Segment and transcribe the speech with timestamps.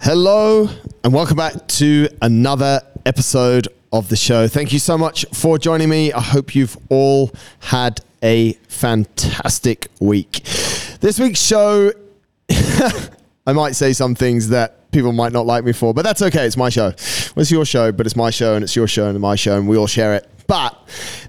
[0.00, 0.68] Hello,
[1.02, 4.46] and welcome back to another episode of the show.
[4.46, 6.12] Thank you so much for joining me.
[6.12, 10.44] I hope you've all had a fantastic week.
[11.00, 11.90] This week's show,
[12.48, 16.46] I might say some things that people might not like me for, but that's okay.
[16.46, 16.90] It's my show.
[17.34, 19.56] Well, it's your show, but it's my show, and it's your show, and my show,
[19.58, 20.28] and we all share it.
[20.48, 20.76] But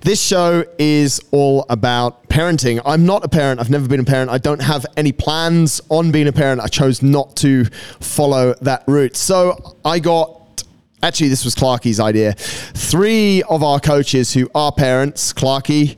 [0.01, 2.81] this show is all about parenting.
[2.86, 3.59] I'm not a parent.
[3.59, 4.31] I've never been a parent.
[4.31, 6.61] I don't have any plans on being a parent.
[6.61, 7.65] I chose not to
[8.00, 9.18] follow that route.
[9.18, 10.63] So I got
[11.04, 12.33] actually this was Clarky's idea.
[12.33, 15.97] Three of our coaches who are parents, Clarky,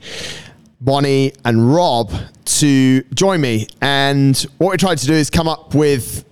[0.80, 2.12] Bonnie, and Rob,
[2.46, 3.68] to join me.
[3.82, 6.26] And what we tried to do is come up with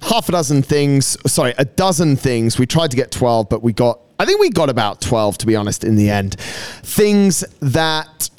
[0.00, 2.58] half a dozen things, sorry, a dozen things.
[2.58, 5.46] We tried to get 12, but we got, I think we got about 12 to
[5.46, 6.36] be honest in the end.
[6.40, 8.30] Things that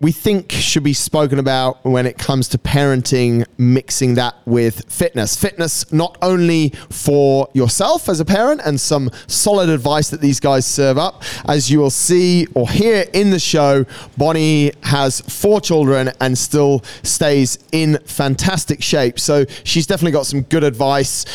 [0.00, 5.36] we think should be spoken about when it comes to parenting, mixing that with fitness.
[5.36, 10.64] Fitness not only for yourself as a parent and some solid advice that these guys
[10.64, 11.22] serve up.
[11.46, 13.84] As you will see or hear in the show,
[14.16, 19.20] Bonnie has four children and still stays in fantastic shape.
[19.20, 21.26] So she's definitely got some good advice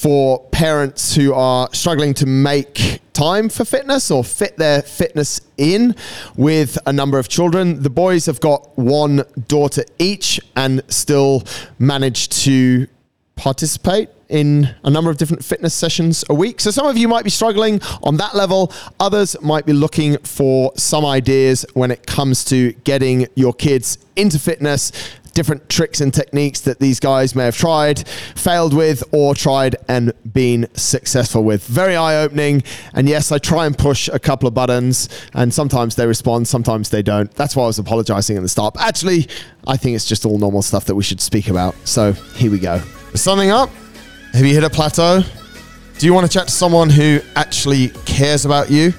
[0.00, 5.94] for parents who are struggling to make time for fitness or fit their fitness in
[6.36, 7.82] with a number of children.
[7.82, 11.44] The boys have got one daughter each and still
[11.78, 12.86] manage to
[13.36, 16.60] participate in a number of different fitness sessions a week.
[16.60, 18.72] So some of you might be struggling on that level.
[19.00, 24.38] Others might be looking for some ideas when it comes to getting your kids into
[24.38, 24.92] fitness
[25.30, 30.12] different tricks and techniques that these guys may have tried, failed with, or tried and
[30.32, 31.64] been successful with.
[31.66, 32.62] Very eye opening.
[32.94, 36.90] And yes, I try and push a couple of buttons, and sometimes they respond, sometimes
[36.90, 37.30] they don't.
[37.32, 38.74] That's why I was apologizing at the start.
[38.74, 39.28] But actually,
[39.66, 41.74] I think it's just all normal stuff that we should speak about.
[41.84, 42.80] So here we go.
[43.14, 43.70] Something up?
[44.32, 45.22] Have you hit a plateau?
[45.98, 48.94] Do you want to chat to someone who actually cares about you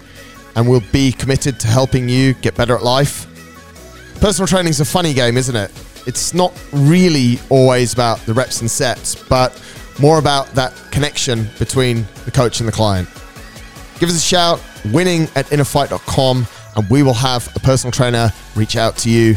[0.56, 3.28] and will be committed to helping you get better at life?
[4.20, 5.72] Personal training is a funny game, isn't it?
[6.08, 9.62] It's not really always about the reps and sets, but
[10.00, 13.08] more about that connection between the coach and the client.
[14.00, 18.76] Give us a shout, winning at innerfight.com, and we will have a personal trainer reach
[18.76, 19.36] out to you,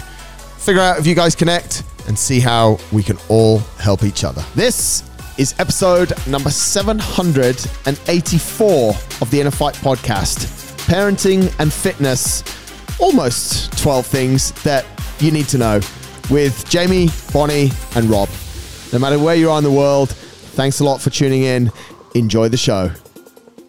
[0.59, 4.45] figure out if you guys connect, and see how we can all help each other.
[4.55, 5.03] This
[5.37, 10.47] is episode number 784 of the InnerFight podcast
[10.87, 12.45] parenting and fitness.
[13.01, 14.85] Almost 12 things that
[15.19, 15.81] you need to know
[16.31, 18.29] with Jamie, Bonnie, and Rob.
[18.93, 21.71] No matter where you are in the world, thanks a lot for tuning in.
[22.15, 22.91] Enjoy the show.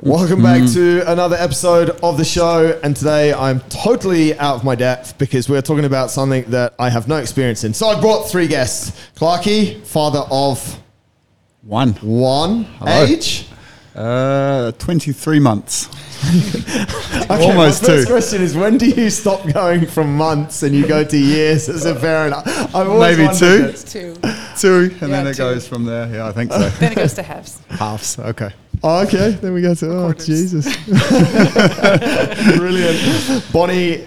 [0.02, 2.80] Welcome back to another episode of the show.
[2.84, 6.90] And today I'm totally out of my depth because we're talking about something that I
[6.90, 7.74] have no experience in.
[7.74, 10.80] So I brought three guests Clarky, father of
[11.64, 11.94] One.
[12.02, 13.04] one, Hello.
[13.06, 13.48] age.
[13.96, 15.88] Uh, 23 months.
[17.26, 18.14] Okay, Almost my first two.
[18.14, 21.86] question is when do you stop going from months and you go to years as
[21.86, 22.36] a parent?
[22.36, 23.64] I've always Maybe two?
[23.64, 23.78] that.
[23.88, 24.16] Two.
[24.60, 25.38] Two, and Yeah, then it two.
[25.40, 26.08] goes from there.
[26.14, 26.70] Yeah, I think so.
[26.70, 27.60] then it goes to halves.
[27.70, 28.20] Halves.
[28.20, 28.52] Okay.
[28.84, 30.26] Oh, okay, then we go to oh Quarters.
[30.28, 30.66] Jesus,
[32.58, 33.52] brilliant.
[33.52, 34.06] Bonnie,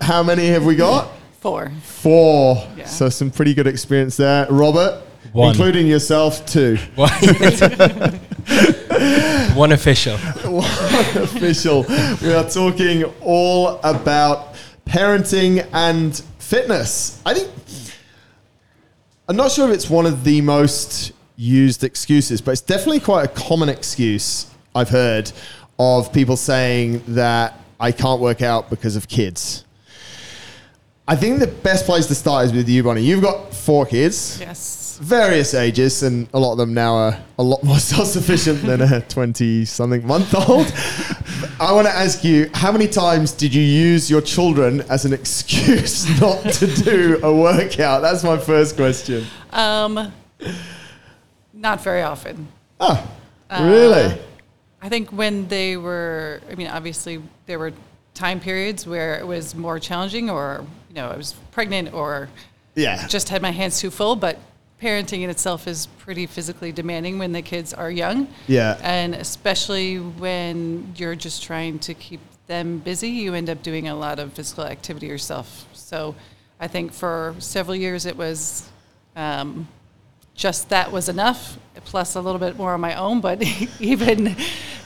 [0.00, 1.10] how many have we got?
[1.40, 1.72] Four.
[1.82, 2.64] Four.
[2.76, 2.84] Yeah.
[2.86, 4.46] So some pretty good experience there.
[4.50, 5.50] Robert, One.
[5.50, 6.76] including yourself, two.
[9.54, 10.16] One official.
[11.22, 11.84] Official.
[12.22, 14.54] we are talking all about
[14.86, 17.20] parenting and fitness.
[17.24, 17.50] I think
[19.28, 23.24] I'm not sure if it's one of the most used excuses, but it's definitely quite
[23.24, 25.30] a common excuse I've heard
[25.78, 29.64] of people saying that I can't work out because of kids.
[31.08, 33.02] I think the best place to start is with you, Bonnie.
[33.02, 34.79] You've got four kids, Yes.
[35.00, 38.80] Various ages, and a lot of them now are a lot more self sufficient than
[38.80, 40.72] a 20 something month old.
[41.60, 45.12] I want to ask you how many times did you use your children as an
[45.12, 48.00] excuse not to do a workout?
[48.02, 49.26] That's my first question.
[49.52, 50.12] Um,
[51.52, 52.48] not very often.
[52.78, 53.10] Oh,
[53.50, 54.18] Uh, really?
[54.82, 57.72] I think when they were, I mean, obviously there were
[58.14, 62.28] time periods where it was more challenging, or you know, I was pregnant, or
[62.74, 63.06] Yeah.
[63.06, 64.16] just had my hands too full.
[64.16, 64.38] But
[64.80, 68.28] parenting in itself is pretty physically demanding when the kids are young.
[68.46, 68.78] Yeah.
[68.82, 73.94] And especially when you're just trying to keep them busy, you end up doing a
[73.94, 75.68] lot of physical activity yourself.
[75.72, 76.14] So
[76.58, 78.68] I think for several years it was
[79.16, 79.68] um,
[80.34, 83.20] just that was enough, plus a little bit more on my own.
[83.20, 83.42] But
[83.80, 84.34] even,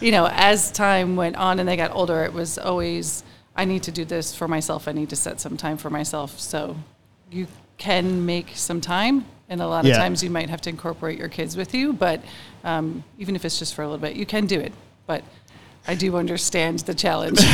[0.00, 3.22] you know, as time went on and they got older, it was always,
[3.54, 4.88] I need to do this for myself.
[4.88, 6.38] I need to set some time for myself.
[6.40, 6.76] So
[7.30, 7.46] you
[7.78, 9.98] can make some time, And a lot of Yeah.
[9.98, 12.22] times you might have to incorporate your kids with you, but
[12.64, 14.72] um, even if it's just for a little bit, you can do it.
[15.06, 15.22] But
[15.86, 17.38] I do understand the challenge.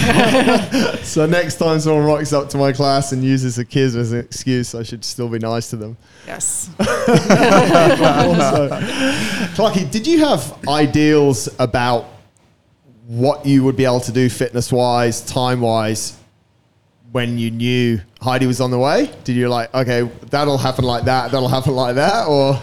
[1.02, 4.20] So next time someone rocks up to my class and uses the kids as an
[4.20, 5.96] excuse, I should still be nice to them.
[6.26, 6.70] yes.
[6.78, 6.86] also,
[9.56, 12.06] Clarky, did you have ideals about
[13.06, 16.16] what you would be able to do fitness wise, time wise,
[17.12, 19.10] when you knew Heidi was on the way?
[19.24, 22.60] Did you like, okay, that'll happen like that, that'll happen like that, or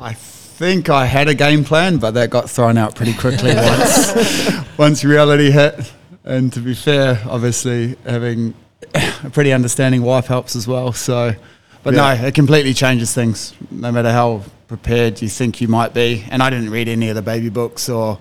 [0.00, 4.78] I think I had a game plan, but that got thrown out pretty quickly once
[4.78, 5.92] once reality hit.
[6.24, 8.54] And to be fair, obviously having
[8.94, 10.92] a pretty understanding wife helps as well.
[10.92, 11.34] So,
[11.82, 12.14] but Yeah.
[12.14, 13.54] no, it completely changes things.
[13.70, 17.14] No matter how prepared you think you might be, and I didn't read any of
[17.14, 18.18] the baby books or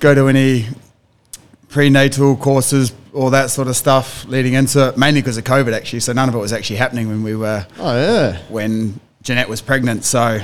[0.00, 0.66] go to any
[1.76, 4.96] prenatal courses, all that sort of stuff leading into it.
[4.96, 6.00] Mainly because of COVID, actually.
[6.00, 9.60] So none of it was actually happening when we were oh yeah, when Jeanette was
[9.60, 10.02] pregnant.
[10.02, 10.40] So,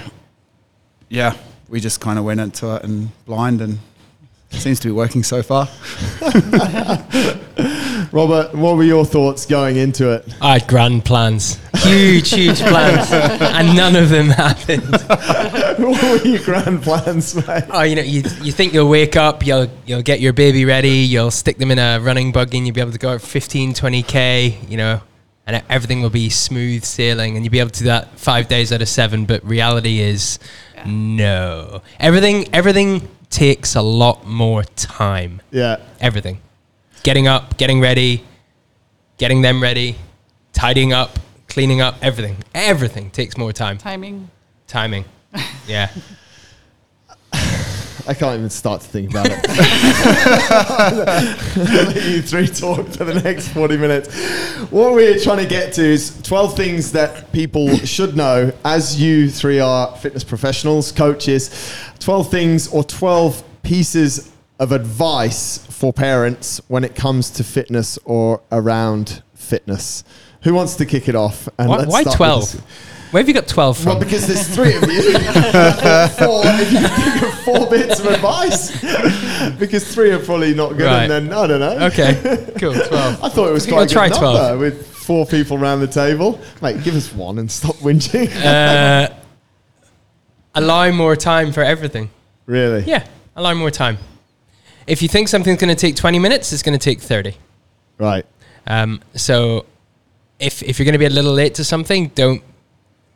[1.09, 1.35] yeah,
[1.71, 3.79] we just kind of went into it and blind, and
[4.51, 5.69] it seems to be working so far.
[8.13, 10.29] Robert, what were your thoughts going into it?
[10.43, 14.83] I had grand plans, huge, huge plans, and none of them happened.
[15.79, 17.65] What were your grand plans, mate?
[17.71, 20.91] Oh, you know, you, you think you'll wake up, you'll you'll get your baby ready,
[20.91, 23.73] you'll stick them in a running buggy, and you'll be able to go at 15,
[23.75, 25.01] 20k, you know,
[25.47, 28.73] and everything will be smooth sailing, and you'll be able to do that five days
[28.73, 29.25] out of seven.
[29.27, 30.39] But reality is,
[30.75, 30.85] Yeah.
[30.87, 35.41] no, everything everything takes a lot more time.
[35.51, 36.41] Yeah, Everything,
[37.03, 38.25] getting up, getting ready,
[39.19, 39.97] getting them ready,
[40.53, 41.19] tidying up,
[41.49, 43.79] cleaning up, everything, everything takes more time.
[43.79, 44.31] Timing.
[44.67, 45.05] Timing,
[45.67, 45.91] yeah.
[48.07, 49.39] I can't even start to think about it.
[51.57, 54.13] I'll let you three talk for the next 40 minutes.
[54.73, 59.31] What we're trying to get to is 12 things that people should know as you
[59.31, 61.51] three are fitness professionals, coaches.
[62.01, 68.41] 12 things or 12 pieces of advice for parents when it comes to fitness or
[68.51, 70.03] around fitness.
[70.43, 71.49] Who wants to kick it off?
[71.59, 72.63] And Why, let's why start with 12?
[73.13, 73.87] This- Where have you got 12 from?
[73.87, 75.03] Well, because there's three of you.
[75.13, 78.71] four, if you think of four bits of advice.
[79.59, 81.11] because three are probably not good, Right.
[81.11, 81.87] and then I don't know.
[81.87, 83.23] okay, cool, 12.
[83.25, 84.35] I thought it was I'll quite a try good 12.
[84.37, 86.41] number with four people around the table.
[86.61, 88.31] Mate, give us one and stop whinging.
[88.45, 89.13] Uh,
[90.55, 92.11] allow more time for everything.
[92.47, 92.83] really?
[92.85, 93.07] Yeah,
[93.37, 93.99] allow more time.
[94.87, 97.35] If you think something's going to take 20 minutes, it's going to take 30.
[97.99, 98.27] Right.
[98.67, 99.65] Um, so
[100.41, 102.43] if, if you're going to be a little late to something, don't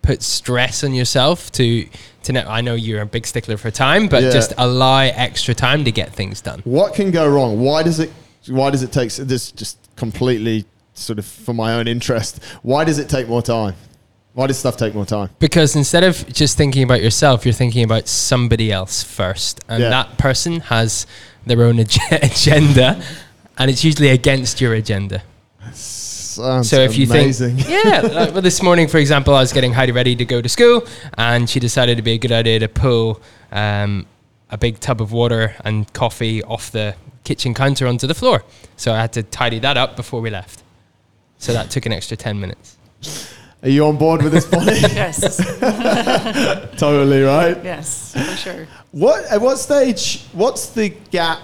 [0.07, 1.87] put stress on yourself to,
[2.23, 2.45] to know.
[2.49, 4.31] I know you're a big stickler for time, but Yeah.
[4.31, 6.61] just allow extra time to get things done.
[6.65, 7.61] What can go wrong?
[7.61, 8.11] Why does it?
[8.49, 9.13] Why does it take?
[9.15, 10.65] This just completely
[10.95, 12.41] sort of for my own interest.
[12.63, 13.75] Why does it take more time?
[14.35, 15.31] Why does stuff take more time?
[15.39, 19.61] Because instead of just thinking about yourself, you're thinking about somebody else first.
[19.69, 19.89] And Yeah.
[19.91, 21.07] that person has
[21.47, 23.03] their own ag- agenda,
[23.59, 25.23] and it's usually against your agenda.
[26.37, 27.57] Sounds So if you amazing.
[27.57, 30.43] think, yeah, like, well, this morning, for example, I was getting Heidi ready to go
[30.43, 30.87] to school,
[31.17, 33.21] and she decided it'd be a good idea to pull
[33.53, 34.07] um,
[34.51, 36.95] a big tub of water and coffee off the
[37.25, 38.45] kitchen counter onto the floor.
[38.77, 40.63] So I had to tidy that up before we left.
[41.39, 42.77] So that took an extra 10 minutes.
[43.63, 44.73] Are you on board with this, Bonnie?
[44.81, 45.37] Yes.
[46.79, 47.57] totally right.
[47.65, 48.69] yes, for sure.
[48.93, 50.25] What at what stage?
[50.33, 51.41] What's the gap?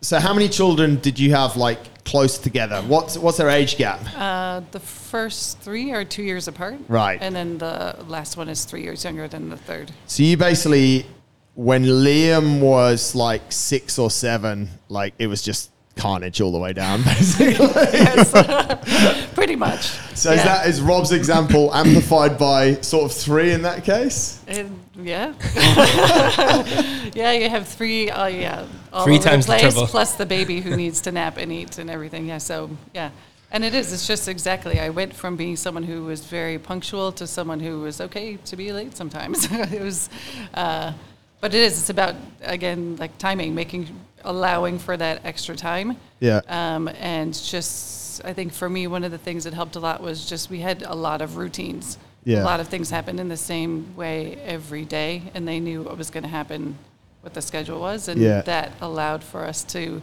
[0.00, 2.82] So how many children did you have like close together?
[2.82, 4.00] What's what's their age gap?
[4.16, 6.76] Uh, the first three are two years apart.
[6.88, 7.18] Right.
[7.20, 9.92] And then the last one is three years younger than the third.
[10.06, 11.06] So you basically,
[11.54, 16.72] when Liam was like six or seven, like it was just carnage all the way
[16.72, 17.68] down, basically.
[19.34, 19.92] Pretty much.
[20.14, 24.40] so is that is Rob's example amplified by sort of three in that case?
[24.48, 24.64] Uh,
[24.96, 25.32] yeah.
[27.14, 28.10] yeah, you have three.
[28.10, 29.88] Uh, yeah, all Three times the the place, trouble.
[29.88, 32.26] plus the baby who needs to nap and eat and everything.
[32.26, 33.10] Yeah, so yeah,
[33.50, 33.92] and it is.
[33.92, 34.80] It's just exactly.
[34.80, 38.56] I went from being someone who was very punctual to someone who was okay to
[38.56, 39.48] be late sometimes.
[39.50, 40.08] it was,
[40.54, 40.92] uh,
[41.40, 41.78] but it is.
[41.78, 43.88] It's about again like timing, making,
[44.24, 45.96] allowing for that extra time.
[46.20, 46.40] Yeah.
[46.48, 50.02] Um, and just, I think for me, one of the things that helped a lot
[50.02, 51.98] was just we had a lot of routines.
[52.24, 52.42] Yeah.
[52.42, 55.96] A lot of things happened in the same way every day, and they knew what
[55.98, 56.76] was going to happen,
[57.20, 58.40] what the schedule was, and Yeah.
[58.42, 60.00] that allowed for us to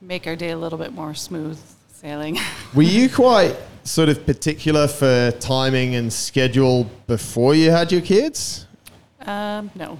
[0.00, 1.58] make our day a little bit more smooth
[1.94, 2.38] sailing.
[2.74, 3.54] Were you quite
[3.84, 8.66] sort of particular for timing and schedule before you had your kids?
[9.26, 9.98] um, no,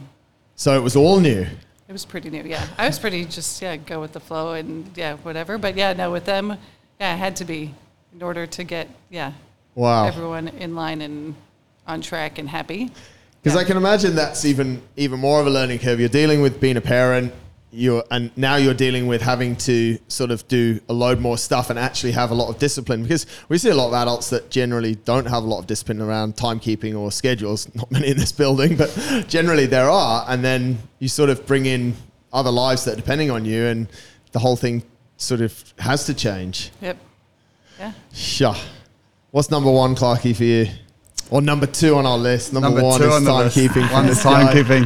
[0.56, 1.42] So it was all new.
[1.88, 2.42] it was pretty new.
[2.44, 5.58] Yeah, I was pretty just yeah go with the flow and yeah whatever.
[5.58, 6.56] But yeah, no, with them,
[6.98, 7.74] yeah, I had to be
[8.14, 9.32] in order to get yeah
[9.74, 10.06] Wow.
[10.06, 11.34] everyone in line and
[11.86, 12.90] on track and happy.
[13.42, 13.62] Because Yeah.
[13.62, 15.98] I can imagine that's even even more of a learning curve.
[15.98, 17.32] You're dealing with being a parent,
[17.72, 21.70] you're and now you're dealing with having to sort of do a load more stuff
[21.70, 23.02] and actually have a lot of discipline.
[23.02, 26.00] Because we see a lot of adults that generally don't have a lot of discipline
[26.00, 27.66] around timekeeping or schedules.
[27.74, 28.90] Not many in this building, but
[29.26, 30.24] generally there are.
[30.28, 31.94] And then you sort of bring in
[32.32, 33.88] other lives that are depending on you, and
[34.32, 34.82] the whole thing
[35.16, 36.70] sort of has to change.
[36.80, 36.96] Yep.
[37.78, 37.92] Yeah.
[38.12, 38.54] Sure.
[39.32, 40.66] What's number one, Clarky, for you?
[41.30, 42.52] Or number two on our list?
[42.52, 43.72] Number, one two is on the timekeeping.
[43.88, 44.84] from One is timekeeping.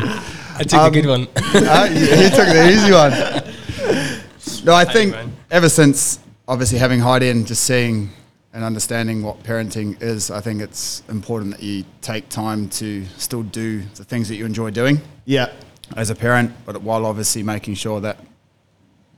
[0.59, 1.29] I took Um, the good one.
[1.67, 4.65] uh, you, you took the easy one.
[4.65, 5.33] No, I think man.
[5.51, 8.11] ever since obviously having Heidi and just seeing
[8.53, 13.43] and understanding what parenting is, I think it's important that you take time to still
[13.43, 15.51] do the things that you enjoy doing Yeah.
[15.97, 18.19] as a parent, but while obviously making sure that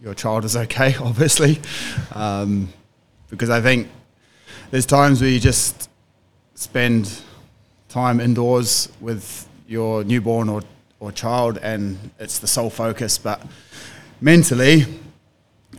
[0.02, 1.61] your child is okay, obviously.
[2.14, 2.70] Um,
[3.28, 3.88] because I think
[4.71, 5.89] there's times where you just
[6.55, 7.23] spend
[7.89, 10.63] time indoors with your newborn or,
[11.01, 13.19] or child and it's the sole focus.
[13.19, 13.43] But
[14.21, 14.85] mentally,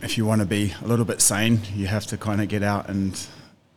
[0.02, 2.62] if you want to be a little bit sane, you have to kind of get
[2.62, 3.20] out and,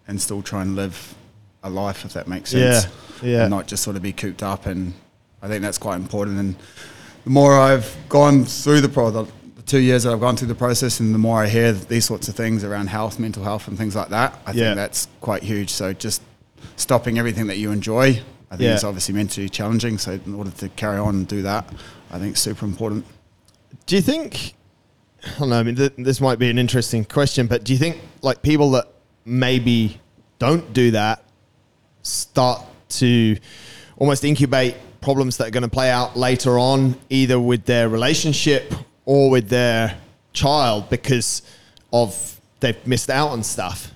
[0.08, 1.15] and still try and live
[1.63, 2.88] a life, if that makes sense.
[3.22, 3.41] Yeah, yeah.
[3.41, 4.65] And not just sort of be cooped up.
[4.65, 4.93] And
[5.41, 6.39] I think that's quite important.
[6.39, 6.55] And
[7.24, 9.25] the more I've gone through the pro, the,
[9.73, 12.27] two years that I've gone through the process, and the more I hear these sorts
[12.27, 14.65] of things around health, mental health, and things like that, I Yeah.
[14.65, 15.71] think that's quite huge.
[15.71, 16.21] So just
[16.75, 18.75] stopping everything that you enjoy, I think Yeah.
[18.75, 19.97] is obviously mentally challenging.
[19.97, 21.73] So in order to carry on and do that,
[22.11, 23.03] I think it's super important.
[23.87, 24.53] Do you think?
[25.25, 25.59] I don't know.
[25.59, 28.69] I mean, th- this might be an interesting question, but do you think like people
[28.71, 28.89] that
[29.25, 29.99] maybe
[30.37, 31.23] don't do that
[32.03, 32.61] start
[32.99, 33.37] to
[33.97, 38.71] almost incubate problems that are going to play out later on, either with their relationship
[39.05, 39.98] or with their
[40.33, 41.41] child, because
[41.91, 43.91] of they've missed out on stuff?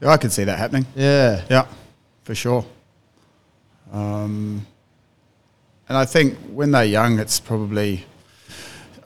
[0.00, 0.86] Yeah, I could see that happening.
[0.94, 1.42] Yeah.
[1.48, 1.66] Yeah,
[2.24, 2.64] for sure.
[3.92, 4.66] Um,
[5.88, 8.04] and I think when they're young, it's probably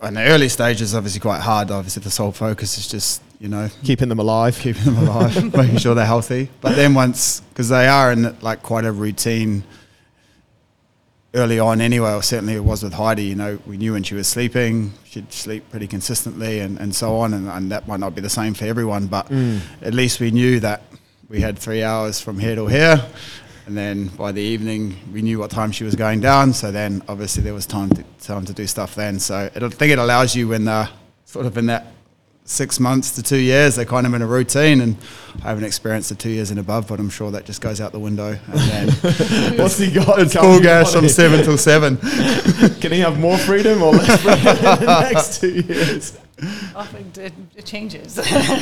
[0.03, 1.71] in the early stages, obviously quite hard.
[1.71, 4.59] Obviously, the sole focus is just you know Keeping them alive.
[4.59, 6.51] keeping them alive, making sure they're healthy.
[6.61, 9.63] But then once, because they are in like quite a routine
[11.35, 14.15] early on anyway, or certainly it was with Heidi, you know, we knew when she
[14.15, 17.35] was sleeping, she'd sleep pretty consistently and, and so on.
[17.35, 19.61] And, and that might not be the same for everyone, but mm.
[19.83, 20.83] at least we knew that
[21.29, 23.05] we had three hours from here to here.
[23.67, 26.53] And then by the evening, we knew what time she was going down.
[26.53, 29.21] So then obviously there was time to, time to do stuff then.
[29.21, 30.89] So it, I think it allows you when they're
[31.27, 31.87] sort of in that
[32.51, 34.81] six months to two years, they're kind of in a routine.
[34.81, 34.97] And
[35.45, 37.93] I haven't experienced the two years and above, but I'm sure that just goes out
[37.93, 38.37] the window.
[38.49, 38.89] And then
[39.59, 40.19] What's he got?
[40.19, 41.11] it's coming full gas from him?
[41.11, 41.97] seven till seven.
[42.81, 46.19] Can he have more freedom or less freedom in the next two years?
[46.75, 48.17] Often it, it changes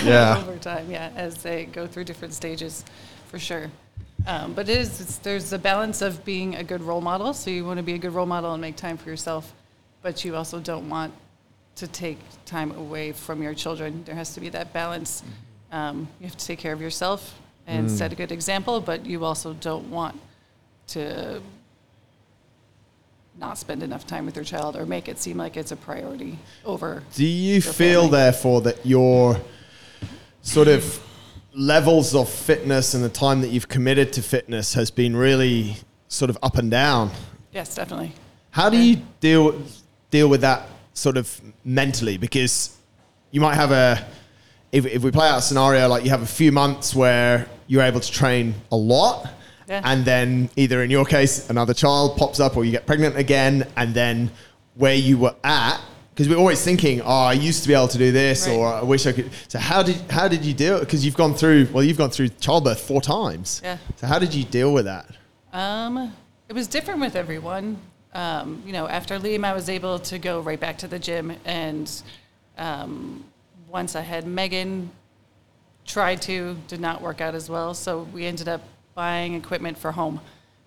[0.04, 0.36] Yeah.
[0.46, 2.84] over time, yeah, as they go through different stages,
[3.28, 3.70] for sure.
[4.26, 7.32] Um, but it is, it's, there's a balance of being a good role model.
[7.32, 9.54] So you want to be a good role model and make time for yourself,
[10.02, 11.14] but you also don't want
[11.78, 14.02] to take time away from your children.
[14.04, 15.22] There has to be that balance.
[15.72, 19.24] Um, you have to take care of yourself and set a good example, but you
[19.24, 20.18] also don't want
[20.88, 21.42] to
[23.38, 26.38] not spend enough time with your child or make it seem like it's a priority
[26.64, 28.10] over Do you feel, family.
[28.18, 29.40] therefore, that your
[30.42, 31.00] sort of
[31.54, 35.76] levels of fitness and the time that you've committed to fitness has been really
[36.08, 37.10] sort of up and down?
[37.52, 38.12] Yes, definitely.
[38.50, 39.62] How do you deal
[40.10, 40.66] deal with that
[40.98, 42.18] sort of mentally?
[42.18, 42.76] Because
[43.30, 44.06] you might have a
[44.72, 47.82] if, if we play out a scenario like you have a few months where you're
[47.82, 49.26] able to train a lot,
[49.66, 49.80] Yeah.
[49.84, 53.66] and then either in your case another child pops up or you get pregnant again,
[53.76, 54.30] and then
[54.74, 55.80] where you were at.
[56.14, 58.56] Because we're always thinking, oh, I used to be able to do this, Right.
[58.56, 59.30] or I wish I could.
[59.46, 60.80] So how did how did you deal?
[60.80, 63.60] Because you've gone through well, you've gone through childbirth four times.
[63.64, 63.78] Yeah.
[63.96, 65.06] So how did you deal with that?
[65.52, 66.12] Um,
[66.48, 67.76] it was different with everyone.
[68.14, 71.32] Um, you know, after Liam, I was able to go right back to the gym,
[71.44, 71.90] and
[72.56, 73.24] um,
[73.68, 74.90] once I had Megan,
[75.86, 77.74] tried to, did not work out as well.
[77.74, 78.62] So we ended up
[78.94, 80.20] buying equipment for home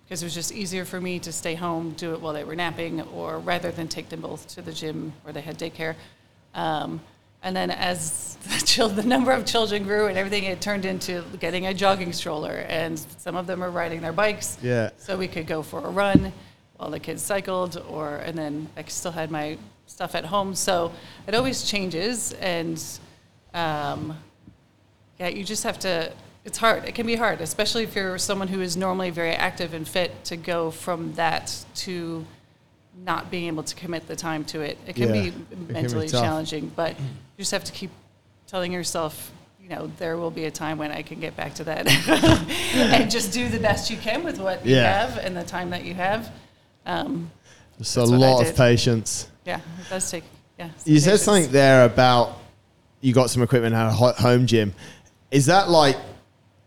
[0.04, 2.56] because it was just easier for me to stay home, do it while they were
[2.56, 5.94] napping, or rather than take them both to the gym where they had daycare.
[6.54, 7.00] Um,
[7.42, 11.24] and then as the, chil- the number of children grew and everything, it turned into
[11.40, 14.58] getting a jogging stroller, and some of them are riding their bikes.
[14.62, 14.90] Yeah.
[14.98, 16.32] So we could go for a run
[16.82, 20.54] while the kids cycled, or and then I still had my stuff at home.
[20.54, 20.92] So
[21.28, 22.82] it always changes, and
[23.54, 24.18] um,
[25.18, 26.12] yeah, you just have to.
[26.44, 26.84] It's hard.
[26.84, 30.24] It can be hard, especially if you're someone who is normally very active and fit,
[30.24, 32.26] to go from that to
[33.04, 34.76] not being able to commit the time to it.
[34.88, 37.06] It can Yeah, be it can be mentally challenging, but you
[37.38, 37.90] just have to keep
[38.48, 39.30] telling yourself
[39.62, 41.86] you know, there will be a time when I can get back to that
[42.76, 45.84] and just do the best you can with what you have and the time that
[45.84, 46.32] you have.
[46.86, 47.30] Um,
[47.78, 49.28] It's a That's what I lot of patience.
[49.44, 50.24] yeah, it does take.
[50.58, 50.68] Yeah.
[50.84, 52.38] You said something there about
[53.00, 54.74] you got some equipment at a home gym.
[55.30, 55.96] Is that like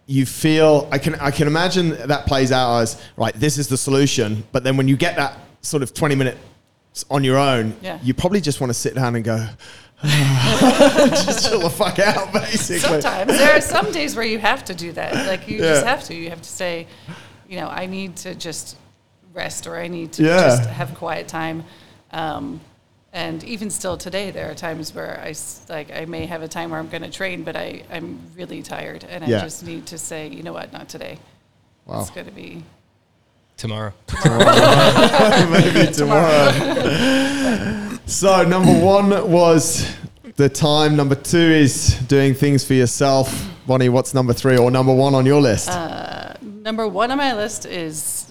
[0.08, 0.88] you feel?
[0.92, 3.34] I can I can imagine that plays out as right.
[3.36, 6.40] This is the solution, but then when you get that sort of twenty minutes
[7.10, 8.00] on your own, Yeah.
[8.04, 9.48] you probably just want to sit down and go.
[10.04, 12.80] just chill the fuck out, basically.
[12.80, 15.26] Sometimes there are some days where you have to do that.
[15.28, 16.16] Like you just have to.
[16.16, 16.88] You have to say,
[17.48, 18.78] you know, I need to just
[19.36, 20.38] rest or I need to Yeah.
[20.50, 21.64] just have quiet time.
[22.12, 22.60] Um,
[23.14, 26.48] and even still today, there are times where I s- like I may have a
[26.48, 29.38] time where I'm going to train, but I I'm really tired and Yeah.
[29.40, 31.20] I just need to say, you know what, not today.
[31.86, 32.02] Wow.
[32.02, 32.64] It's going to be
[33.58, 33.94] Tomorrow.
[35.50, 36.52] Maybe tomorrow.
[38.06, 39.96] so number one was
[40.36, 40.98] the time.
[40.98, 43.50] Number two is doing things for yourself.
[43.66, 45.70] Bonnie, what's number three or number one on your list?
[46.42, 48.25] Number one on my list is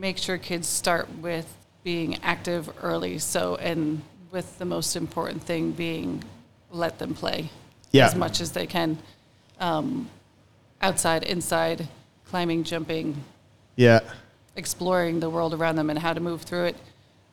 [0.00, 3.18] make sure kids start with being active early.
[3.18, 6.22] So, and with the most important thing being
[6.70, 7.50] let them play
[7.92, 8.06] Yeah.
[8.06, 8.98] as much as they can.
[9.60, 10.10] Um,
[10.82, 11.88] outside, inside,
[12.26, 13.24] climbing, jumping,
[13.76, 14.00] yeah.
[14.56, 16.76] exploring the world around them and how to move through it.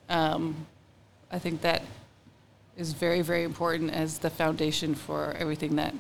[0.08, 0.67] Um,
[1.32, 1.82] I think that
[2.77, 5.93] is very, very important as the foundation for everything that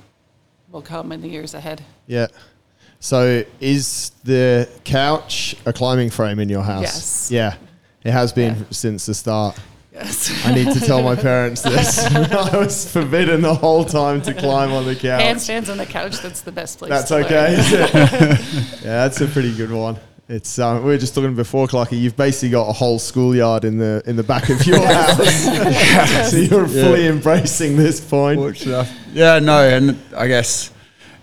[0.71, 1.83] will come in the years ahead.
[2.07, 2.27] Yeah.
[3.03, 6.83] So is the couch a climbing frame in your house?
[6.83, 7.31] Yes.
[7.31, 7.55] Yeah.
[8.05, 8.63] It has been Yeah.
[8.69, 9.59] since the start.
[9.91, 10.45] Yes.
[10.45, 11.99] I need to tell my parents this.
[12.15, 15.21] I was forbidden the whole time to climb on the couch.
[15.21, 16.91] Handstands on the couch, that's the best place.
[16.91, 17.93] That's to okay, is it?
[18.85, 19.97] yeah, that's a pretty good one.
[20.29, 21.99] It's um, we were just talking before, Clarky.
[21.99, 26.37] You've basically got a whole schoolyard in the in the back of your house, so
[26.37, 28.65] you're fully embracing this point.
[29.11, 30.71] Yeah, no, and I guess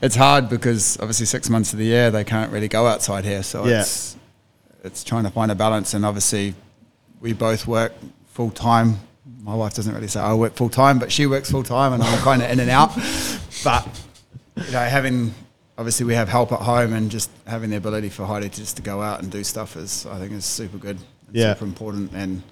[0.02, 3.42] it's hard because obviously six months of the year they can't really go outside here,
[3.42, 3.80] so Yeah.
[3.80, 4.16] it's
[4.82, 5.92] it's trying to find a balance.
[5.94, 6.54] And obviously,
[7.20, 7.92] we both work
[8.32, 8.98] full time.
[9.42, 12.02] My wife doesn't really say I work full time, but she works full time, and
[12.02, 12.94] I'm kind of in and out.
[13.62, 13.86] But
[14.56, 15.34] you know, having
[15.76, 18.76] obviously we have help at home, and just having the ability for Heidi to just
[18.76, 20.96] to go out and do stuff is I think is super good.
[21.28, 21.52] and Yeah.
[21.54, 22.42] super important and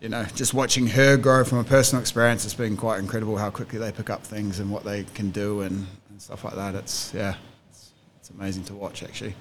[0.00, 3.48] you know, just watching her grow from a personal experience, it's been quite incredible how
[3.48, 6.76] quickly they pick up things and what they can do and, and stuff like that.
[6.76, 7.34] It's yeah,
[7.70, 9.34] it's, it's amazing to watch actually.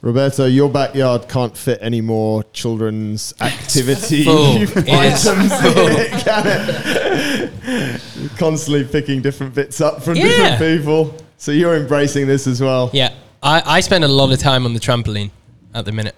[0.00, 4.56] Roberto, your backyard can't fit any more children's activity full.
[4.62, 8.00] It is items, can it?
[8.38, 11.14] Constantly picking different bits up from different people.
[11.36, 12.88] So you're embracing this as well.
[12.94, 13.12] Yeah.
[13.42, 15.30] I, I spend a lot of time on the trampoline
[15.74, 16.14] at the minute.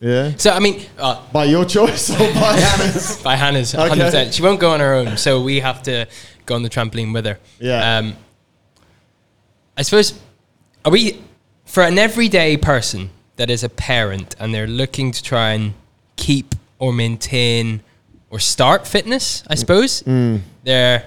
[0.00, 0.32] Yeah.
[0.36, 3.22] So, I mean, uh, By your choice or by Hannah's?
[3.22, 3.94] by Hannah's, Okay.
[4.00, 4.32] 100%.
[4.32, 6.06] She won't go on her own, so we have to
[6.46, 7.38] go on the trampoline with her.
[7.60, 7.98] Yeah.
[7.98, 8.16] Um,
[9.76, 10.18] I suppose,
[10.84, 11.20] are we,
[11.64, 15.74] for an everyday person that is a parent and they're looking to try and
[16.16, 17.80] keep or maintain
[18.30, 20.40] or start fitness, I suppose, Mm.
[20.64, 21.04] they're,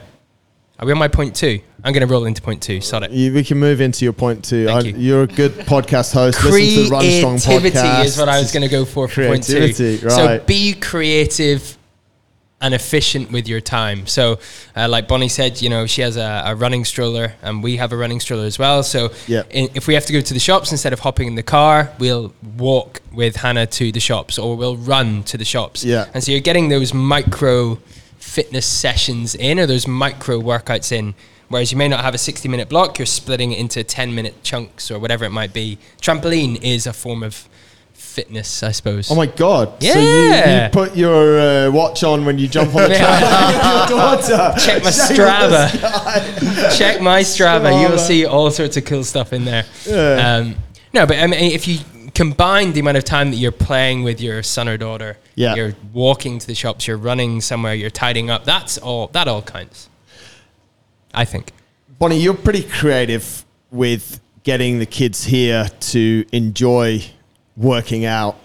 [0.79, 1.59] are we on my point two?
[1.83, 2.81] I'm going to roll into point two.
[2.81, 3.11] Sod it.
[3.11, 4.67] You, we can move into your point two.
[4.69, 4.95] I, you.
[4.97, 6.43] You're a good podcast host.
[6.43, 8.05] Listen to the Run Strong creativity podcast.
[8.05, 9.53] is what I was going to go for for point two.
[9.57, 11.76] Creativity, So be creative
[12.59, 14.07] and efficient with your time.
[14.07, 14.39] So,
[14.75, 17.91] uh, like Bonnie said, you know, she has a, a running stroller, and we have
[17.91, 18.81] a running stroller as well.
[18.81, 19.43] So, Yeah.
[19.51, 21.91] in, if we have to go to the shops instead of hopping in the car,
[21.99, 25.83] we'll walk with Hannah to the shops, or we'll run to the shops.
[25.83, 26.05] Yeah.
[26.15, 27.75] And so you're getting those micro
[28.17, 31.13] fitness sessions in, or those micro workouts in.
[31.49, 34.41] Whereas you may not have a 60 minute block, you're splitting it into 10 minute
[34.43, 35.77] chunks or whatever it might be.
[36.01, 37.47] Trampoline is a form of
[38.17, 39.11] fitness, I suppose.
[39.11, 39.81] Oh my god!
[39.83, 43.05] So you, you put your uh, watch on when you jump on the Yeah.
[43.05, 44.59] trampoline with your daughter.
[44.65, 46.77] Check my Shame Strava.
[46.77, 47.81] Check my Strava.
[47.81, 49.65] You will see all sorts of cool stuff in there.
[49.85, 50.35] Yeah.
[50.37, 50.55] Um,
[50.93, 51.77] no, but I mean, if you
[52.15, 55.53] combine the amount of time that you're playing with your son or daughter, Yeah.
[55.53, 58.45] you're walking to the shops, you're running somewhere, you're tidying up.
[58.45, 59.07] That's all.
[59.09, 59.89] That all counts.
[61.13, 61.51] I think.
[61.99, 67.03] Bonnie, you're pretty creative with getting the kids here to enjoy
[67.57, 68.37] working out.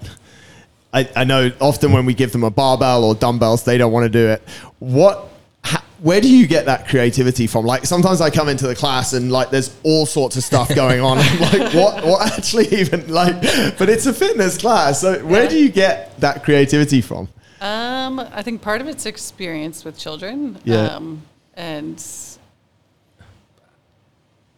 [0.92, 4.04] I, I know often when we give them a barbell or dumbbells, they don't want
[4.04, 4.42] to do it.
[4.78, 5.28] What,
[5.64, 7.64] ha, where do you get that creativity from?
[7.64, 11.00] Like sometimes I come into the class and like there's all sorts of stuff going
[11.00, 11.18] on.
[11.18, 13.40] I'm like, what, what actually even like?
[13.78, 15.48] But it's a fitness class, so where Yeah.
[15.48, 17.28] do you get that creativity from?
[17.62, 20.58] Um, I think part of it's experience with children.
[20.64, 20.88] Yeah.
[20.96, 21.22] Um,
[21.54, 21.98] and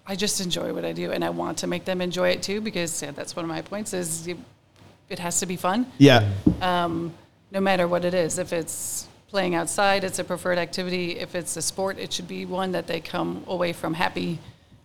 [0.06, 2.60] I just enjoy what I do, and I want to make them enjoy it too,
[2.60, 3.92] because yeah, that's one of my points.
[3.94, 4.36] Is you,
[5.08, 6.30] it has to be fun, Yeah,
[7.50, 8.38] no matter what it is.
[8.38, 11.18] If it's playing outside, it's a preferred activity.
[11.18, 14.38] If it's a sport, it should be one that they come away from happy.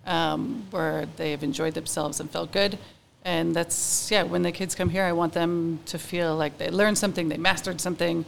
[0.05, 2.77] um, where they have enjoyed themselves and felt good.
[3.25, 6.69] And that's, yeah, when the kids come here, I want them to feel like they
[6.69, 8.25] learned something, they mastered something,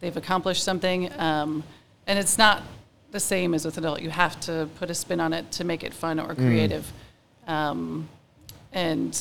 [0.00, 1.10] they've accomplished something.
[1.18, 1.62] Um,
[2.06, 2.62] and it's not
[3.12, 4.00] the same as with an adult.
[4.00, 6.90] You have to put a spin on it to make it fun or creative.
[7.46, 8.08] Um,
[8.72, 9.18] and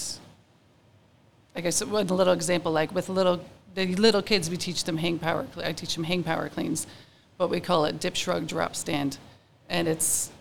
[1.56, 3.42] I guess one little example, like with little
[3.74, 5.46] the little kids, we teach them hang power.
[5.58, 6.88] I teach them hang power cleans,
[7.38, 9.18] but we call it dip, shrug, drop, stand,
[9.70, 10.32] and it's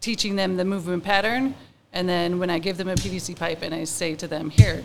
[0.00, 1.54] teaching them the movement pattern.
[1.92, 4.82] And then when I give them a PVC pipe and I say to them, "Here,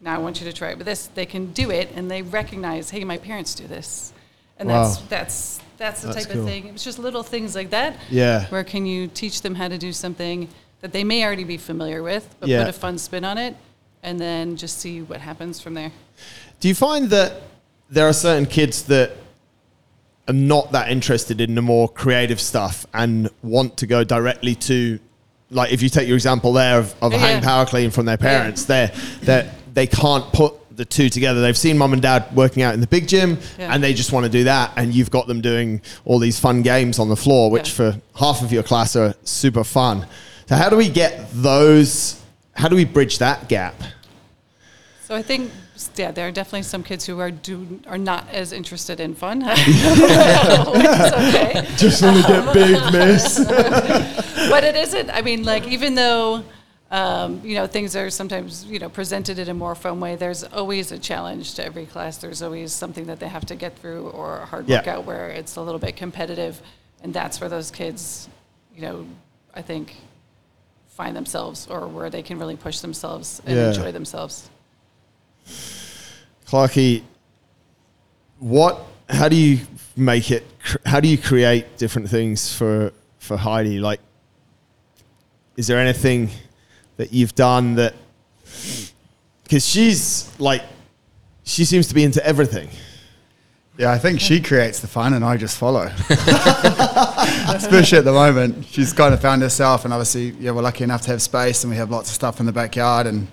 [0.00, 2.22] now I want you to try it with this," they can do it, and they
[2.22, 4.12] recognize, "Hey, my parents do this,"
[4.58, 5.06] and that's Wow.
[5.08, 6.42] that's that's the That's type cool.
[6.42, 6.68] of thing.
[6.68, 7.96] It's just little things like that.
[8.10, 8.46] Yeah.
[8.46, 10.48] Where can you teach them how to do something
[10.80, 12.60] that they may already be familiar with, but Yeah.
[12.64, 13.54] put a fun spin on it,
[14.02, 15.92] and then just see what happens from there.
[16.60, 17.42] Do you find that
[17.90, 19.12] there are certain kids that
[20.28, 24.98] are not that interested in the more creative stuff and want to go directly to,
[25.50, 27.18] like, if you take your example there of, of oh, a Yeah.
[27.18, 28.90] hang power clean from their parents, they're,
[29.22, 31.40] they're, they can't put the two together.
[31.40, 33.72] They've seen mum and dad working out in the big gym Yeah.
[33.74, 34.72] and they just want to do that.
[34.76, 37.74] And you've got them doing all these fun games on the floor, which Yeah.
[37.92, 40.06] for half of your class are super fun.
[40.48, 42.16] So, how do we get those?
[42.54, 43.74] How do we bridge that gap?
[45.06, 45.50] So I think,
[45.96, 49.42] yeah, there are definitely some kids who are do are not as interested in fun.
[49.46, 53.38] it's okay, Just want to get big, miss.
[54.50, 55.10] but it isn't.
[55.10, 56.44] I mean, like even though.
[56.90, 60.14] Um, you know, things are sometimes, you know, presented in a more fun way.
[60.14, 62.18] There's always a challenge to every class.
[62.18, 64.78] There's always something that they have to get through or a hard Yeah.
[64.78, 66.60] workout where it's a little bit competitive.
[67.02, 68.28] And that's where those kids,
[68.74, 69.06] you know,
[69.52, 69.96] I think
[70.88, 73.68] find themselves or where they can really push themselves and Yeah.
[73.68, 74.48] enjoy themselves.
[76.46, 77.02] Clarky,
[78.38, 78.80] what?
[79.08, 79.60] How do you
[79.96, 80.44] make it?
[80.84, 83.78] How do you create different things for for Heidi?
[83.80, 84.00] Like,
[85.56, 86.30] is there anything
[86.96, 87.94] that you've done that?
[89.44, 90.62] Because she's like,
[91.44, 92.68] she seems to be into everything.
[93.78, 95.82] Yeah, I think she creates the fun and I just follow.
[96.08, 98.64] Especially at the moment.
[98.66, 101.70] She's kind of found herself and obviously, yeah, we're lucky enough to have space and
[101.70, 103.28] we have lots of stuff in the backyard and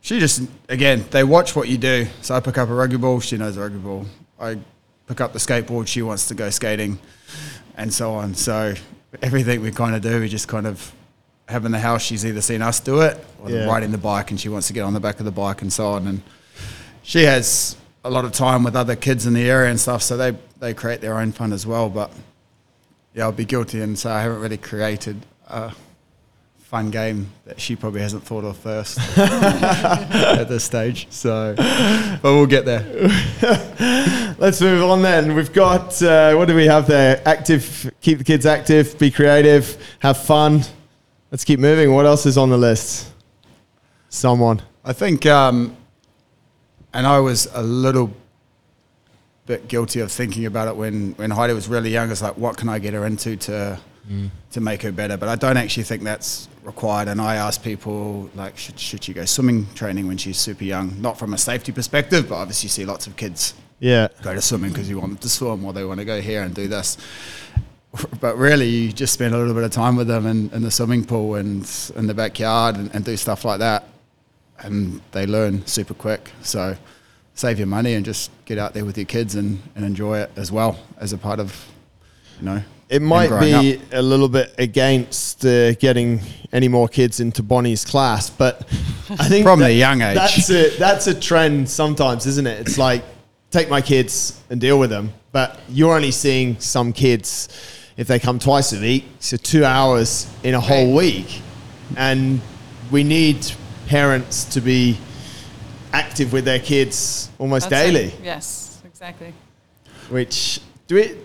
[0.00, 2.06] she just again, they watch what you do.
[2.22, 4.06] So I pick up a rugby ball, she knows a rugby ball.
[4.40, 4.58] I
[5.06, 6.98] pick up the skateboard, she wants to go skating
[7.76, 8.34] and so on.
[8.34, 8.74] So
[9.20, 10.94] everything we kind of do, we just kind of
[11.50, 13.66] have in the house, she's either seen us do it or Yeah.
[13.66, 15.72] riding the bike and she wants to get on the back of the bike and
[15.72, 16.06] so on.
[16.06, 16.22] And
[17.02, 20.16] she has a lot of time with other kids in the area and stuff, so
[20.16, 21.88] they, they create their own fun as well.
[21.88, 22.10] But
[23.14, 25.72] yeah, I'll be guilty and say I haven't really created a
[26.58, 31.08] fun game that she probably hasn't thought of first at this stage.
[31.10, 32.84] So, but we'll get there.
[34.38, 35.34] Let's move on then.
[35.34, 37.20] We've got uh, what do we have there?
[37.26, 40.62] Active, keep the kids active, be creative, have fun.
[41.30, 41.92] Let's keep moving.
[41.94, 43.12] What else is on the list?
[44.08, 44.62] Someone.
[44.84, 45.76] I think, um,
[46.92, 48.10] and I was a little
[49.46, 52.10] bit guilty of thinking about it when, when Heidi was really young.
[52.10, 53.78] It's like, what can I get her into to
[54.50, 55.16] to make her better?
[55.16, 57.06] But I don't actually think that's required.
[57.06, 61.00] And I ask people, like, should, should she go swimming training when she's super young?
[61.00, 64.08] Not from a safety perspective, but obviously you see lots of kids Yeah.
[64.22, 66.42] go to swimming because you want them to swim or they want to go here
[66.42, 66.96] and do this.
[68.20, 70.70] But really, you just spend a little bit of time with them in, in the
[70.70, 73.84] swimming pool and in the backyard and, and do stuff like that.
[74.58, 76.30] And they learn super quick.
[76.42, 76.76] So
[77.34, 80.30] save your money and just get out there with your kids and, and enjoy it
[80.36, 81.66] as well as a part of,
[82.38, 83.82] you know, It might be up.
[83.92, 86.20] a little bit against uh, getting
[86.52, 88.68] any more kids into Bonnie's class, but
[89.18, 90.16] I think From a young age.
[90.16, 92.60] that's a that's a trend sometimes, isn't it?
[92.60, 93.02] It's like
[93.50, 97.48] take my kids and deal with them, but you're only seeing some kids
[98.00, 101.04] if they come twice a week, so two hours in a whole Right.
[101.04, 101.42] week,
[101.96, 102.40] and
[102.90, 103.36] we need
[103.88, 104.96] parents to be
[105.92, 107.92] active with their kids almost That's it.
[107.92, 108.14] daily.
[108.24, 109.34] Yes, exactly.
[110.08, 111.18] Which do it?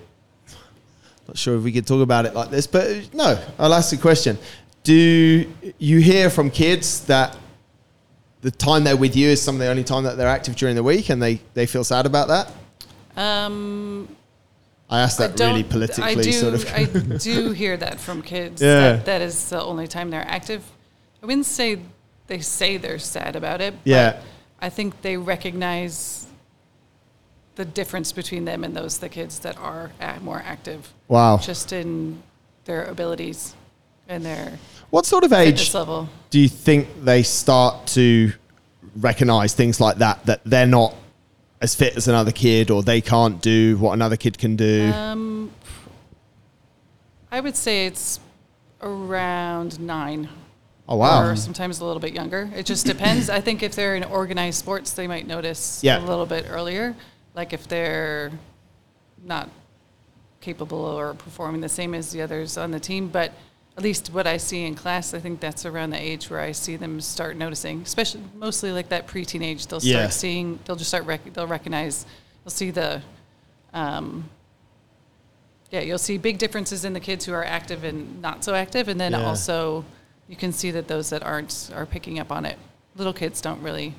[1.30, 3.40] Not sure if we could talk about it like this, but no.
[3.58, 4.38] I'll ask the question:
[4.84, 4.94] Do
[5.80, 7.38] you hear from kids that
[8.42, 10.76] the time they're with you is some of the only time that they're active during
[10.76, 12.52] the week, and they they feel sad about that?
[13.16, 14.10] Um,
[14.90, 16.66] I asked I that don't- really politically, I do, sort of.
[16.74, 16.84] I
[17.18, 18.62] do hear that from kids.
[18.62, 18.80] Yeah.
[18.94, 20.64] That, that is the only time they're active.
[21.24, 21.80] I wouldn't say
[22.28, 23.74] they say they're sad about it.
[23.84, 24.22] but Yeah.
[24.60, 26.28] I think they recognize
[27.56, 31.38] the difference between them and those the kids that are more active, wow.
[31.38, 32.22] just in
[32.66, 33.56] their abilities
[34.10, 36.10] and their What sort of age level.
[36.30, 38.34] do you think they start to
[38.98, 40.26] recognize things like that?
[40.26, 40.94] That they're not
[41.66, 44.92] as fit as another kid, or they can't do what another kid can do.
[44.94, 45.52] Um,
[47.32, 48.20] I would say it's
[48.82, 50.30] around nine.
[50.88, 51.24] Oh wow.
[51.28, 52.50] Or sometimes a little bit younger.
[52.56, 53.30] It just depends.
[53.32, 55.98] I think if they're in organized sports, they might notice Yeah.
[56.00, 56.96] a little bit earlier.
[57.34, 58.32] Like if they're
[59.24, 59.50] not
[60.42, 63.08] capable or performing the same as the others on the team.
[63.08, 63.34] But
[63.78, 66.54] at least what I see in class, I think that's around the age where I
[66.54, 69.68] see them start noticing, especially mostly like that preteen age.
[69.68, 70.10] They'll start Yeah.
[70.10, 72.06] seeing, they'll just start, rec- they'll recognize,
[72.44, 73.02] they'll see the,
[73.74, 74.30] um,
[75.72, 78.88] yeah, you'll see big differences in the kids who are active and not so active.
[78.88, 79.26] And then Yeah.
[79.26, 79.84] also
[80.30, 82.58] you can see that those that aren't are picking up on it.
[82.96, 83.94] Little kids don't really,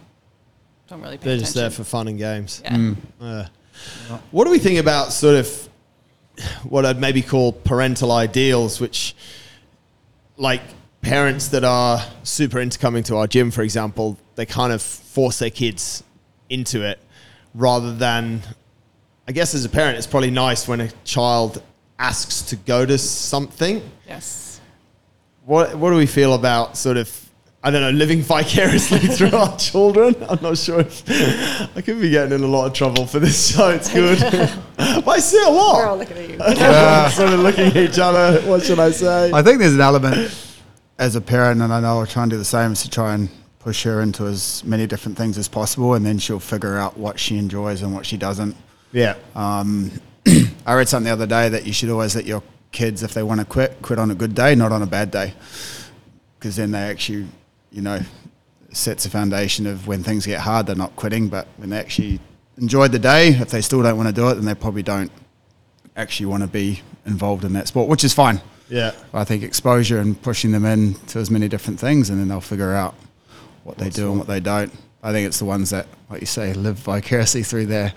[0.88, 1.44] don't really pay They're attention.
[1.44, 2.62] just there for fun and games.
[2.64, 2.94] yeah.
[3.20, 3.46] Uh,
[4.30, 5.68] what do we think about sort of
[6.64, 9.14] what I'd maybe call parental ideals, which,
[10.36, 10.62] like
[11.00, 15.38] parents that are super into coming to our gym, for example, they kind of force
[15.38, 16.02] their kids
[16.48, 16.98] into it
[17.54, 18.42] rather than,
[19.26, 21.62] I guess, as a parent, it's probably nice when a child
[21.98, 23.82] asks to go to something.
[24.06, 24.60] Yes.
[25.44, 27.25] What, what do we feel about sort of,
[27.66, 30.14] I don't know, living vicariously through our children?
[30.28, 31.02] I'm not sure if
[31.76, 34.20] I could be getting in a lot of trouble for this so It's good.
[34.76, 35.98] but I see it a We're all lot.
[35.98, 37.10] looking at you.
[37.16, 38.40] sort of looking at each other.
[38.48, 39.32] What should I say?
[39.32, 40.32] I think there's an element
[40.98, 43.14] as a parent, and I know I'll try and do the same, is to try
[43.14, 46.96] and push her into as many different things as possible, and then she'll figure out
[46.96, 48.54] what she enjoys and what she doesn't.
[48.92, 49.16] yeah.
[49.34, 49.90] Um,
[50.66, 53.24] I read something the other day that you should always let your kids, if they
[53.24, 55.34] want to quit, quit on a good day, not on a bad day,
[56.38, 57.26] because then they actually,
[57.76, 58.00] you know,
[58.72, 62.18] sets a foundation of when things get hard, they're not quitting, but when they actually
[62.56, 65.12] enjoy the day, if they still don't want to do it, then they probably don't
[65.94, 68.40] actually want to be involved in that sport, which is fine.
[68.70, 68.92] Yeah.
[69.12, 72.40] I think exposure and pushing them in to as many different things, and then they'll
[72.40, 72.94] figure out
[73.62, 74.72] what they do and what they don't.
[75.02, 77.92] I think it's the ones that, like you say, live vicariously through their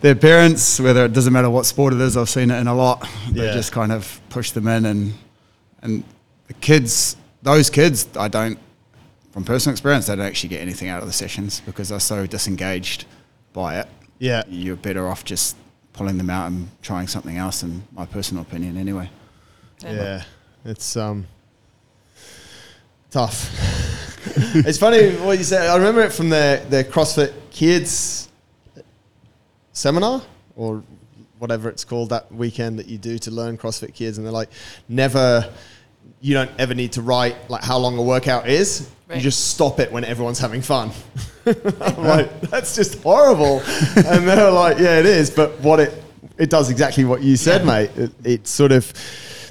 [0.00, 0.80] their parents.
[0.80, 3.06] Whether it doesn't matter what sport it is, I've seen it in a lot.
[3.30, 3.52] They Yeah.
[3.52, 5.14] just kind of push them in, and
[5.82, 6.02] and
[6.48, 8.58] the kids, those kids, I don't,
[9.30, 12.26] from personal experience, they don't actually get anything out of the sessions because they're so
[12.26, 13.06] disengaged
[13.52, 13.88] by it.
[14.18, 14.42] Yeah.
[14.48, 15.56] You're better off just
[15.92, 19.10] pulling them out and trying something else, in my personal opinion, anyway.
[19.82, 20.24] Yeah,
[20.64, 21.26] it's um
[23.10, 23.50] tough.
[24.54, 25.68] it's funny what you said.
[25.68, 28.28] I remember it from the the CrossFit Kids
[29.72, 30.22] seminar
[30.56, 30.82] or
[31.38, 34.50] whatever it's called that weekend that you do to learn CrossFit Kids, and they're like,
[34.88, 35.52] never.
[36.22, 38.90] You don't ever need to write like how long a workout is.
[39.16, 40.90] You just stop it when everyone's having fun.
[41.46, 43.60] I'm like, that's just horrible.
[43.96, 45.30] and they're like, yeah, it is.
[45.30, 46.02] But what it
[46.38, 47.90] it does exactly what you said, mate.
[47.96, 48.92] It, it's sort of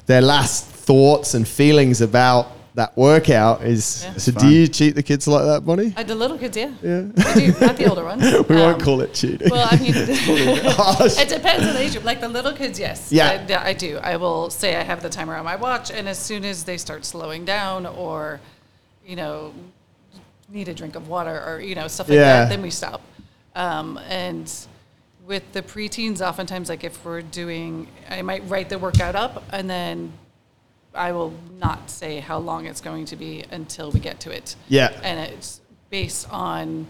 [0.07, 4.03] their last thoughts and feelings about that workout is.
[4.05, 4.13] Yeah.
[4.13, 5.93] So, do you cheat the kids like that, Bonnie?
[5.97, 6.71] Uh, the little kids, yeah.
[6.81, 7.07] Yeah.
[7.17, 8.23] I do, not the older ones.
[8.49, 9.49] we won't Um, call it cheating.
[9.49, 12.01] Well, I mean, it depends on the age.
[12.03, 13.11] Like the little kids, yes.
[13.11, 13.45] Yeah.
[13.63, 13.97] I, I do.
[13.97, 16.77] I will say I have the timer on my watch, and as soon as they
[16.77, 18.39] start slowing down or,
[19.09, 19.51] you know,
[20.49, 22.41] need a drink of water or, you know, stuff like Yeah.
[22.43, 23.01] that, then we stop.
[23.55, 24.51] Um, and
[25.25, 29.67] with the preteens, oftentimes, like if we're doing, I might write the workout up and
[29.67, 30.13] then
[30.93, 34.55] I will not say how long it's going to be until we get to it
[34.67, 34.91] yeah.
[35.03, 36.87] and it's based on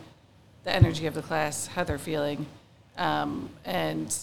[0.65, 2.45] the energy of the class, how they're feeling,
[2.97, 4.13] um, and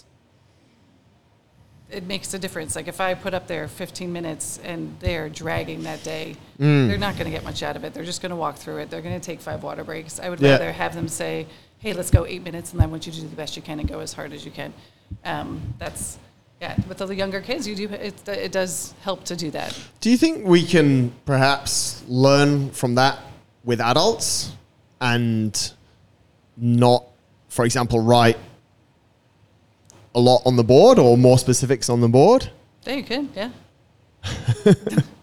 [1.90, 2.74] it makes a difference.
[2.74, 6.88] Like if I put up there 15 minutes and they're dragging that day, Mm.
[6.88, 7.92] they're not going to get much out of it.
[7.94, 8.90] They're just going to walk through it.
[8.90, 10.18] They're going to take five water breaks.
[10.18, 10.52] I would Yeah.
[10.52, 11.46] rather have them say,
[11.78, 13.78] "Hey, let's go eight minutes, and I want you to do the best you can
[13.78, 14.72] and go as hard as you can."
[15.24, 16.18] Um, that's
[16.60, 16.74] yeah.
[16.88, 18.26] With the younger kids, you do it.
[18.28, 19.78] It does help to do that.
[20.00, 23.18] Do you think we can perhaps learn from that
[23.62, 24.52] with adults
[25.00, 25.72] and
[26.56, 27.04] not,
[27.48, 28.38] for example, write
[30.16, 32.50] a lot on the board or more specifics on the board?
[32.82, 33.50] There you could, yeah.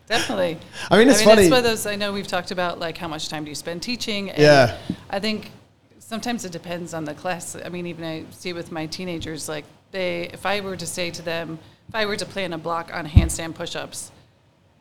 [0.07, 0.59] Definitely.
[0.91, 1.49] I mean, it's I mean, funny.
[1.49, 4.29] One those, I know we've talked about like how much time do you spend teaching.
[4.29, 4.77] And Yeah.
[5.09, 5.51] I think
[5.99, 7.55] sometimes it depends on the class.
[7.55, 11.09] I mean, even I see with my teenagers, like they, if I were to say
[11.11, 11.57] to them,
[11.89, 14.11] if I were to plan a block on handstand push-ups,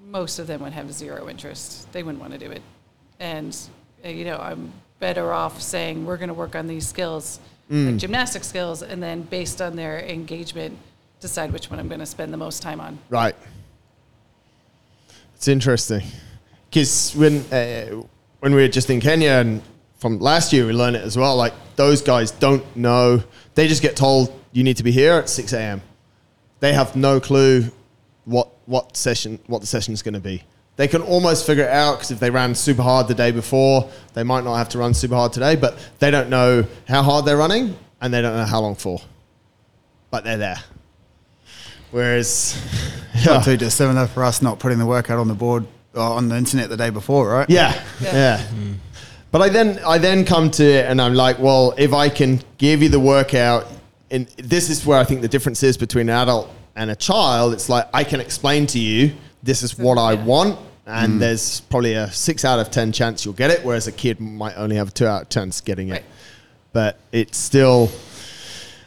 [0.04, 1.90] most of them would have zero interest.
[1.92, 2.62] They wouldn't want to do it.
[3.18, 3.56] And,
[4.04, 7.40] you know, I'm better off saying, we're going to work on these skills.
[7.72, 10.76] Like gymnastic skills, and then based on their engagement,
[11.20, 12.98] decide which one I'm going to spend the most time on.
[13.08, 13.34] Right.
[15.34, 16.02] It's interesting
[16.68, 18.02] because when uh,
[18.40, 19.62] when we were just in Kenya and
[19.96, 21.36] from last year we learned it as well.
[21.36, 23.22] Like those guys don't know;
[23.54, 25.80] they just get told you need to be here at six a.m.
[26.60, 27.70] They have no clue
[28.24, 30.44] what what session what the session is going to be.
[30.76, 33.90] They can almost figure it out because if they ran super hard the day before,
[34.14, 35.54] they might not have to run super hard today.
[35.54, 39.00] But they don't know how hard they're running and they don't know how long for.
[40.10, 40.58] But they're there.
[41.90, 42.56] Whereas
[43.14, 43.34] Yeah.
[43.34, 46.36] Not too dissimilar for us not putting the workout on the board uh, on the
[46.36, 47.48] internet the day before, right?
[47.48, 48.42] Yeah, yeah.
[49.30, 52.40] But I then I then come to it and I'm like, well, if I can
[52.58, 53.66] give you the workout,
[54.10, 57.52] and this is where I think the difference is between an adult and a child.
[57.52, 61.18] It's like I can explain to you this is what I want, and mm.
[61.18, 64.56] there's probably a six out of ten chance you'll get it, whereas a kid might
[64.56, 65.92] only have a two out of chance getting it.
[65.92, 66.04] Right.
[66.72, 67.90] But it's still,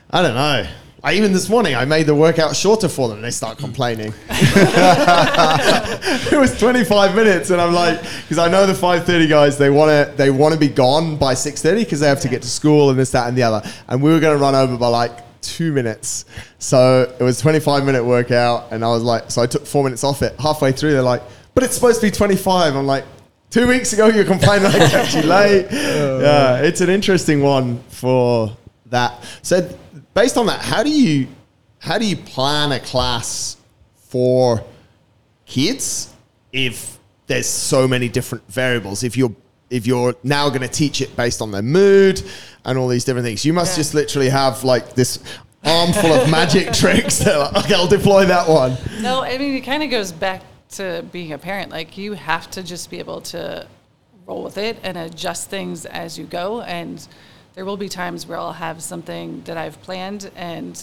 [0.09, 0.67] I don't know.
[1.03, 3.17] I, even this morning, I made the workout shorter for them.
[3.17, 4.11] and They start complaining.
[4.29, 9.89] it was 25 minutes, and I'm like, because I know the 5:30 guys, they want
[9.89, 12.89] to they want to be gone by 6:30 because they have to get to school
[12.89, 13.61] and this, that, and the other.
[13.87, 16.25] And we were going to run over by like two minutes,
[16.59, 20.03] so it was 25 minute workout, and I was like, so I took four minutes
[20.03, 20.39] off it.
[20.39, 22.75] Halfway through, they're like, but it's supposed to be 25.
[22.75, 23.05] I'm like.
[23.51, 25.67] Two weeks ago, you complained I kept you late.
[25.71, 29.23] Oh, yeah, it's an interesting one for that.
[29.43, 29.69] So,
[30.13, 31.27] based on that, how do you
[31.79, 33.55] how do you plan a class
[34.09, 34.63] for
[35.45, 36.13] kids
[36.51, 39.35] if there's so many different variables if you're
[39.69, 42.21] if you're now going to teach it based on their mood
[42.65, 43.81] and all these different things you must Yeah.
[43.81, 45.19] just literally have like this
[45.63, 49.61] armful of magic tricks that like, okay i'll deploy that one No, I mean, it
[49.61, 51.71] kind of goes back to being a parent.
[51.71, 53.67] Like, you have to just be able to
[54.25, 56.61] roll with it and adjust things as you go.
[56.61, 57.07] And
[57.53, 60.75] there will be times where I'll have something that I've planned and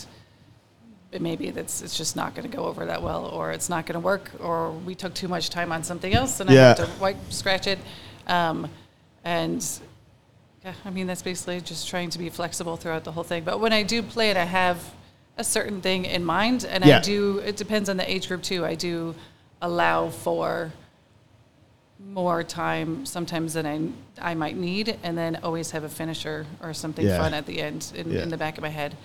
[1.21, 3.95] maybe that's it's just not going to go over that well, or it's not going
[3.95, 6.89] to work, or we took too much time on something else and I have to
[7.01, 7.79] wipe scratch it.
[8.27, 8.69] Um,
[9.25, 9.65] and
[10.65, 13.45] yeah, I mean that's basically just trying to be flexible throughout the whole thing.
[13.45, 14.79] But when I do play it, I have
[15.39, 16.99] a certain thing in mind, and Yeah.
[16.99, 17.39] I do.
[17.39, 18.65] It depends on the age group too.
[18.65, 19.15] I do
[19.61, 20.73] allow for
[22.05, 26.75] more time sometimes than I I might need, and then always have a finisher or
[26.75, 27.19] something Yeah.
[27.19, 28.23] fun at the end in, Yeah.
[28.23, 28.97] in the back of my head.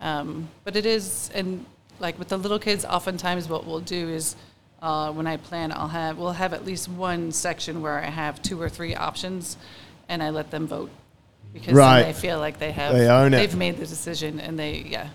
[0.00, 1.64] Um, but it is, and
[2.00, 4.36] like with the little kids, oftentimes what we'll do is
[4.84, 8.42] uh, when I plan, I'll have we'll have at least one section where I have
[8.42, 9.56] two or three options,
[10.10, 10.90] and I let them vote.
[11.54, 13.38] Because then they feel like they have They own it.
[13.38, 15.08] they've made the decision, and they yeah.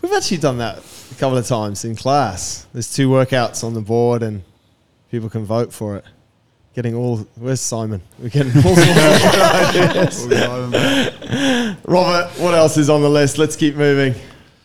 [0.00, 0.78] we've actually done that
[1.10, 2.68] a couple of times in class.
[2.72, 4.44] There's two workouts on the board and
[5.10, 6.04] people can vote for it.
[6.74, 8.02] Getting all where's simon?
[8.20, 8.90] We're getting all sorts
[10.24, 11.78] of ideas.
[11.84, 13.38] robert what else is on the list?
[13.38, 14.14] Let's keep moving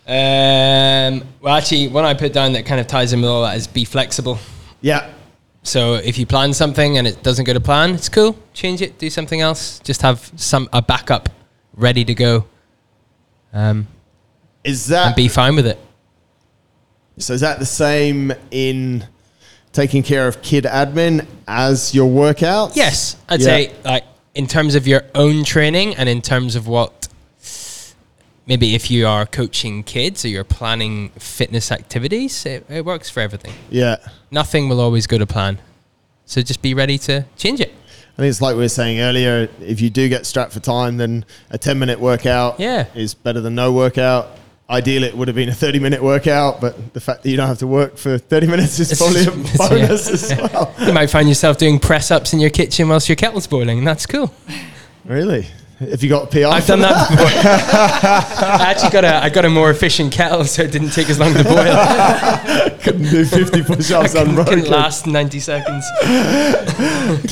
[0.07, 3.55] Um, well, actually, one I put down that kind of ties in with all that
[3.55, 4.39] is be flexible.
[4.81, 5.11] yeah
[5.63, 8.35] So if you plan something and it doesn't go to plan, it's cool.
[8.53, 9.79] Change it, do something else.
[9.79, 11.29] Just have some a backup
[11.75, 12.45] ready to go,
[13.53, 13.87] um,
[14.63, 15.79] is that and be fine with it.
[17.17, 19.05] So is that the same in
[19.71, 22.75] taking care of kid admin as your workouts?
[22.75, 23.45] Yes, I'd Yeah.
[23.45, 24.03] say like
[24.35, 27.07] in terms of your own training and in terms of what
[28.51, 33.21] maybe if you are coaching kids or you're planning fitness activities, it, it works for
[33.21, 33.53] everything.
[33.69, 33.95] Yeah.
[34.29, 35.57] Nothing will always go to plan.
[36.25, 37.69] So just be ready to change it.
[37.69, 40.97] I think it's like we were saying earlier, if you do get strapped for time,
[40.97, 42.87] then a 10 minute workout Yeah.
[42.93, 44.27] is better than no workout.
[44.69, 47.47] Ideally, it would have been a 30 minute workout, but the fact that you don't
[47.47, 49.69] have to work for 30 minutes is probably a It's- yeah.
[49.69, 50.75] bonus as well.
[50.85, 53.87] You might find yourself doing press ups in your kitchen whilst your kettle's boiling, and
[53.87, 54.33] that's cool.
[55.05, 55.47] Really?
[55.89, 56.45] Have you got a PR?
[56.45, 57.25] I've done that before.
[57.25, 61.17] I actually got a I got a more efficient kettle, so it didn't take as
[61.17, 62.77] long to boil.
[62.83, 64.65] Couldn't do 50 push ups Couldn't unbroken.
[64.65, 65.83] last ninety seconds.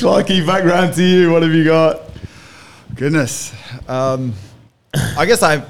[0.00, 1.30] Clarky, back round to you.
[1.30, 2.00] What have you got?
[2.96, 3.54] Goodness.
[3.88, 4.34] Um,
[4.94, 5.62] I guess I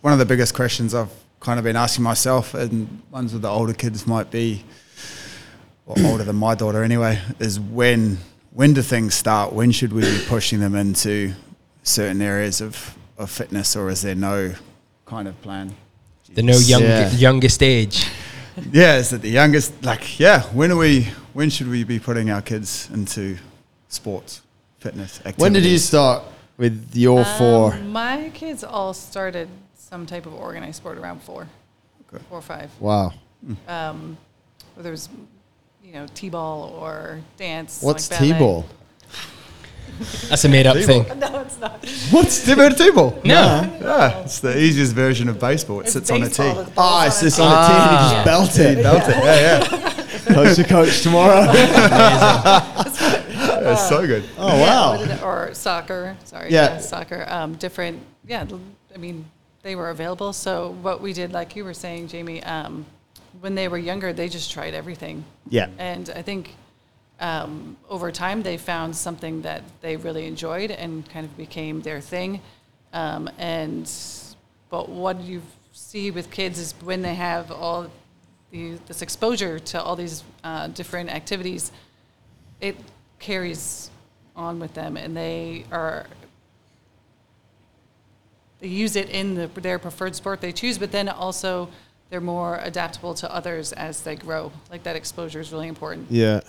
[0.00, 1.10] one of the biggest questions I've
[1.40, 4.62] kind of been asking myself, and ones with the older kids might be,
[5.86, 8.18] or older than my daughter anyway, is when
[8.52, 9.52] when do things start?
[9.52, 11.34] When should we be pushing them into
[11.84, 14.52] certain areas of, of fitness, or is there no
[15.06, 15.74] kind of plan?
[16.34, 17.10] The no young Yeah.
[17.12, 18.06] youngest age.
[18.72, 19.72] Yeah, is it the youngest?
[19.84, 21.08] Like, yeah, when are we?
[21.32, 23.36] When should we be putting our kids into
[23.88, 24.42] sports,
[24.78, 25.42] fitness, activities?
[25.42, 26.22] When did you start
[26.56, 27.74] with your four?
[27.74, 31.46] Um, my kids all started some type of organized sport around four,
[32.12, 32.22] Okay.
[32.28, 32.70] four or five.
[32.80, 33.12] Wow.
[33.68, 34.16] Um,
[34.76, 35.08] whether it was,
[35.84, 37.82] you know, t-ball or dance.
[37.82, 38.20] What's like.
[38.20, 38.64] T-ball?
[40.28, 41.06] That's a made up thing.
[41.18, 41.84] No, it's not.
[42.10, 43.20] What's Timber T-ball?
[43.24, 43.78] No.
[43.80, 45.80] Yeah, it's the easiest version of baseball.
[45.80, 46.58] It It's sits on a baseball tee.
[46.58, 47.24] with balls Ah, on it's it.
[47.26, 48.24] just on a tee and you just Yeah.
[48.24, 48.82] belt it.
[48.82, 49.24] Belt it.
[49.24, 50.34] Yeah, yeah.
[50.34, 51.44] Coach to coach tomorrow.
[53.66, 54.24] It's so good.
[54.38, 54.96] Oh, Yeah, wow.
[54.98, 56.16] did it- or soccer.
[56.24, 56.50] Sorry.
[56.52, 56.78] Yeah.
[56.78, 57.24] soccer.
[57.28, 58.00] Um, different.
[58.26, 58.44] Yeah.
[58.50, 58.60] l-
[58.94, 59.24] I mean,
[59.62, 60.32] they were available.
[60.32, 62.84] So what we did, like you were saying, Jamie, um,
[63.40, 65.24] when they were younger, they just tried everything.
[65.48, 65.68] Yeah.
[65.78, 66.54] And I think
[67.20, 72.00] um, over time they found something that they really enjoyed and kind of became their
[72.00, 72.40] thing.
[72.92, 73.90] Um, and
[74.70, 75.42] but what you
[75.72, 77.90] see with kids is when they have all
[78.50, 81.72] the, this exposure to all these uh, different activities,
[82.60, 82.76] it
[83.18, 83.90] carries
[84.36, 86.06] on with them, and they are
[88.60, 91.68] they use it in the, their preferred sport they choose, but then also
[92.10, 94.52] they're more adaptable to others as they grow.
[94.70, 96.10] Like that exposure is really important.
[96.10, 96.40] Yeah.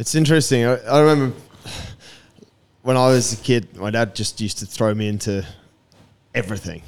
[0.00, 0.64] It's interesting.
[0.64, 1.36] I, I remember
[2.80, 5.46] when I was a kid, my dad just used to throw me into
[6.34, 6.82] everything.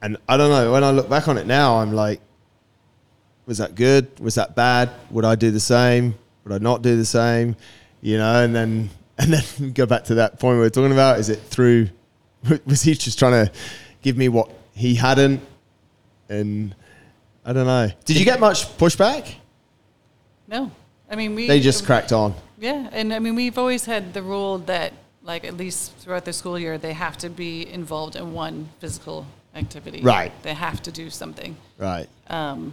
[0.00, 2.20] And I don't know, when I look back on it now, I'm like,
[3.46, 4.20] was that good?
[4.20, 4.88] Was that bad?
[5.10, 6.14] Would I do the same?
[6.44, 7.56] Would I not do the same?
[8.02, 11.18] You know, and then and then go back to that point we were talking about.
[11.18, 11.88] Is it through?
[12.66, 13.52] Was he just trying to
[14.00, 15.40] give me what he hadn't?
[16.28, 16.72] And
[17.44, 17.90] I don't know.
[18.04, 19.34] Did you get much pushback?
[20.46, 20.70] No,
[21.10, 21.46] I mean we.
[21.46, 22.34] They just cracked on.
[22.58, 24.92] Yeah, and I mean we've always had the rule that
[25.22, 29.26] like at least throughout the school year they have to be involved in one physical
[29.54, 30.00] activity.
[30.02, 30.32] Right.
[30.42, 31.56] They have to do something.
[31.78, 32.08] Right.
[32.28, 32.72] Um,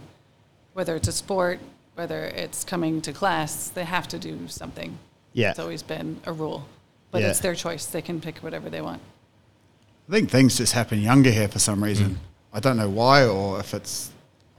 [0.72, 1.58] whether it's a sport,
[1.94, 4.98] whether it's coming to class, they have to do something.
[5.32, 5.50] Yeah.
[5.50, 6.66] It's always been a rule.
[7.10, 7.28] But Yeah.
[7.30, 7.86] it's their choice.
[7.86, 9.00] They can pick whatever they want.
[10.08, 12.20] I think things just happen younger here for some reason.
[12.52, 14.10] I don't know why, or if it's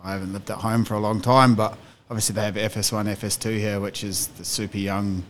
[0.04, 1.78] I haven't lived at home for a long time, but
[2.10, 5.24] obviously they have FS1, FS2 here, which is the super young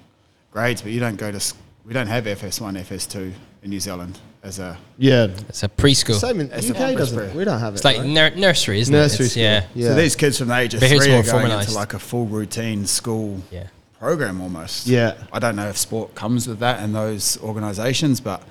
[0.52, 0.82] grades.
[0.82, 1.54] But you don't go to
[1.86, 3.32] we don't have FS1, FS2
[3.64, 5.28] in New Zealand as a Yeah.
[5.50, 6.16] It's a preschool.
[6.20, 7.36] Same in It's UK doesn't.
[7.36, 7.78] We don't have it.
[7.78, 8.06] It's like right?
[8.08, 9.32] nur- nursery, isn't Nursery it?
[9.32, 9.44] It's- school.
[9.44, 9.64] Yeah.
[9.88, 9.88] Yeah.
[9.90, 11.62] so these kids from the age of But three are going formalised.
[11.62, 13.68] into like a full routine school Yeah.
[14.00, 14.88] program almost.
[14.88, 15.14] Yeah.
[15.32, 18.42] I don't know if sport comes with that in those organisations, but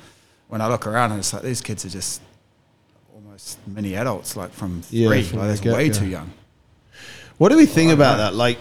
[0.48, 2.20] when I look around, it's like these kids are just
[3.14, 5.22] almost mini adults, like from Yeah, three.
[5.24, 6.30] from like, the that's way too young.
[7.38, 8.24] What do we think I about know.
[8.24, 8.34] that?
[8.34, 8.58] Like,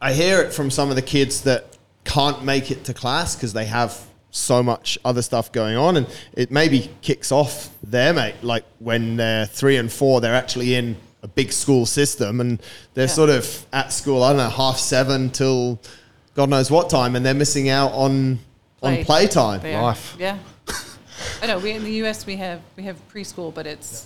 [0.00, 3.52] I hear it from some of the kids that can't make it to class because
[3.52, 3.98] they have
[4.30, 8.34] so much other stuff going on, and it maybe kicks off their mate.
[8.42, 12.60] Like when they're three and four, they're actually in a big school system, and
[12.94, 13.12] they're Yeah.
[13.12, 14.22] sort of at school.
[14.22, 15.80] I don't know, half seven till
[16.34, 18.40] God knows what time, and they're missing out on
[18.82, 19.04] on Play.
[19.04, 19.62] playtime.
[19.62, 20.16] Life.
[20.18, 20.36] Yeah.
[21.42, 21.58] I know.
[21.58, 22.26] We in the U.S.
[22.26, 24.04] we have we have preschool, but it's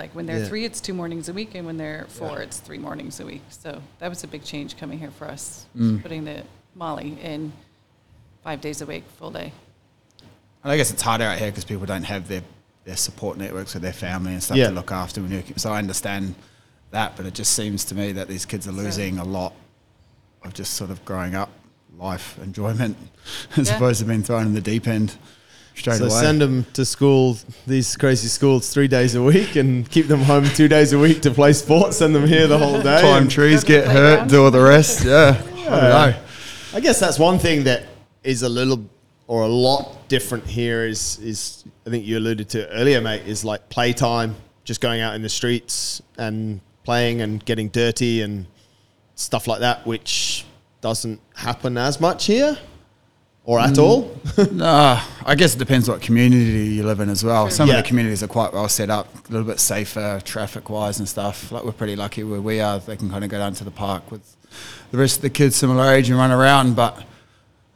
[0.00, 0.48] like when they're Yeah.
[0.48, 3.42] three, it's two mornings a week, and when they're four, it's three mornings a week.
[3.50, 6.00] So that was a big change coming here for us, Mm.
[6.02, 6.42] putting the
[6.74, 7.52] Molly in
[8.42, 9.52] five days a week, full day.
[10.64, 12.42] And I guess it's harder out here because people don't have their,
[12.86, 14.68] their support networks with their family and stuff Yeah.
[14.68, 15.20] to look after.
[15.20, 16.34] When you, so I understand
[16.92, 19.52] that, but it just seems to me that these kids are losing a lot
[20.42, 21.50] of just sort of growing up
[21.98, 22.96] life enjoyment
[23.58, 23.76] as Yeah.
[23.76, 25.18] opposed to being thrown in the deep end
[25.74, 26.14] straight So away.
[26.20, 30.44] send them to school, these crazy schools, three days a week, and keep them home
[30.44, 31.98] two days a week to play sports.
[31.98, 33.00] Send them here the whole day.
[33.00, 35.04] Climb trees, Go to the get hurt, do all the rest.
[35.04, 36.14] Yeah, I don't know.
[36.74, 37.84] I guess that's one thing that
[38.22, 38.84] is a little
[39.26, 40.84] or a lot different here.
[40.86, 43.22] Is is I think you alluded to earlier, mate.
[43.26, 48.46] Is like playtime, just going out in the streets and playing and getting dirty and
[49.14, 50.44] stuff like that, which
[50.80, 52.56] doesn't happen as much here
[53.50, 54.02] or at all.
[54.36, 54.52] Mm.
[54.52, 57.50] No, I guess it depends what community you live in as well.
[57.50, 57.78] Some Yeah.
[57.78, 61.08] of the communities are quite well set up, a little bit safer traffic wise and
[61.08, 61.50] stuff.
[61.50, 63.72] Like we're pretty lucky where we are; they can kind of go down to the
[63.72, 64.22] park with
[64.92, 66.76] the rest of the kids similar age and run around.
[66.76, 67.02] But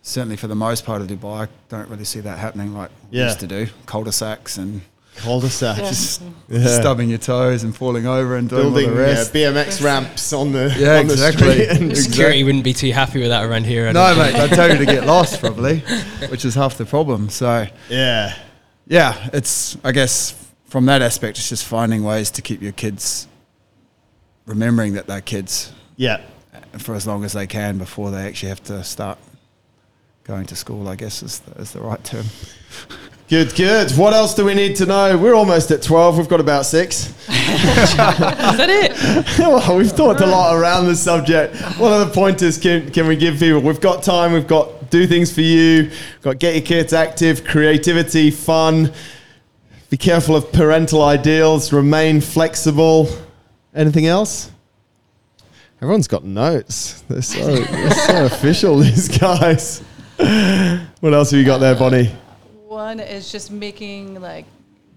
[0.02, 3.24] certainly for the most part of Dubai, I don't really see that happening like Yeah.
[3.26, 3.66] used to do.
[3.86, 4.82] Cul-de-sacs and
[5.16, 5.78] Cul-de-sac.
[5.78, 5.84] Yeah.
[5.88, 6.66] Just yeah.
[6.80, 9.32] stubbing your toes and falling over and doing building all the yeah, rest.
[9.32, 11.52] BMX ramps on the Yeah, on the exactly.
[11.64, 13.88] street and Security wouldn't be too happy with that around here.
[13.88, 14.36] I no, don't think.
[14.36, 15.78] mate, I tell you to get lost probably,
[16.28, 17.28] which is half the problem.
[17.30, 17.66] So.
[17.88, 18.34] yeah.
[18.86, 20.34] yeah, it's I guess
[20.66, 23.28] from that aspect, it's just finding ways to keep your kids
[24.46, 26.20] remembering that they're kids Yeah.
[26.78, 29.18] for as long as they can before they actually have to start
[30.24, 30.88] going to school.
[30.88, 32.24] I guess is the, is the right term.
[33.26, 33.90] Good, good.
[33.92, 35.16] What else do we need to know?
[35.16, 36.18] We're almost at 12.
[36.18, 37.06] We've got about six.
[37.28, 38.92] Is that it?
[39.38, 41.56] well, we've talked a lot around the subject.
[41.78, 43.62] What other pointers can, can we give people?
[43.62, 44.34] We've got time.
[44.34, 45.84] We've got do things for you.
[45.84, 48.92] We've got get your kids active, creativity, fun.
[49.88, 51.72] Be careful of parental ideals.
[51.72, 53.08] Remain flexible.
[53.74, 54.50] Anything else?
[55.80, 57.02] Everyone's got notes.
[57.08, 59.78] They're so, they're so official, these guys.
[61.00, 62.14] What else have you got there, Bonnie?
[62.74, 64.46] One is just making like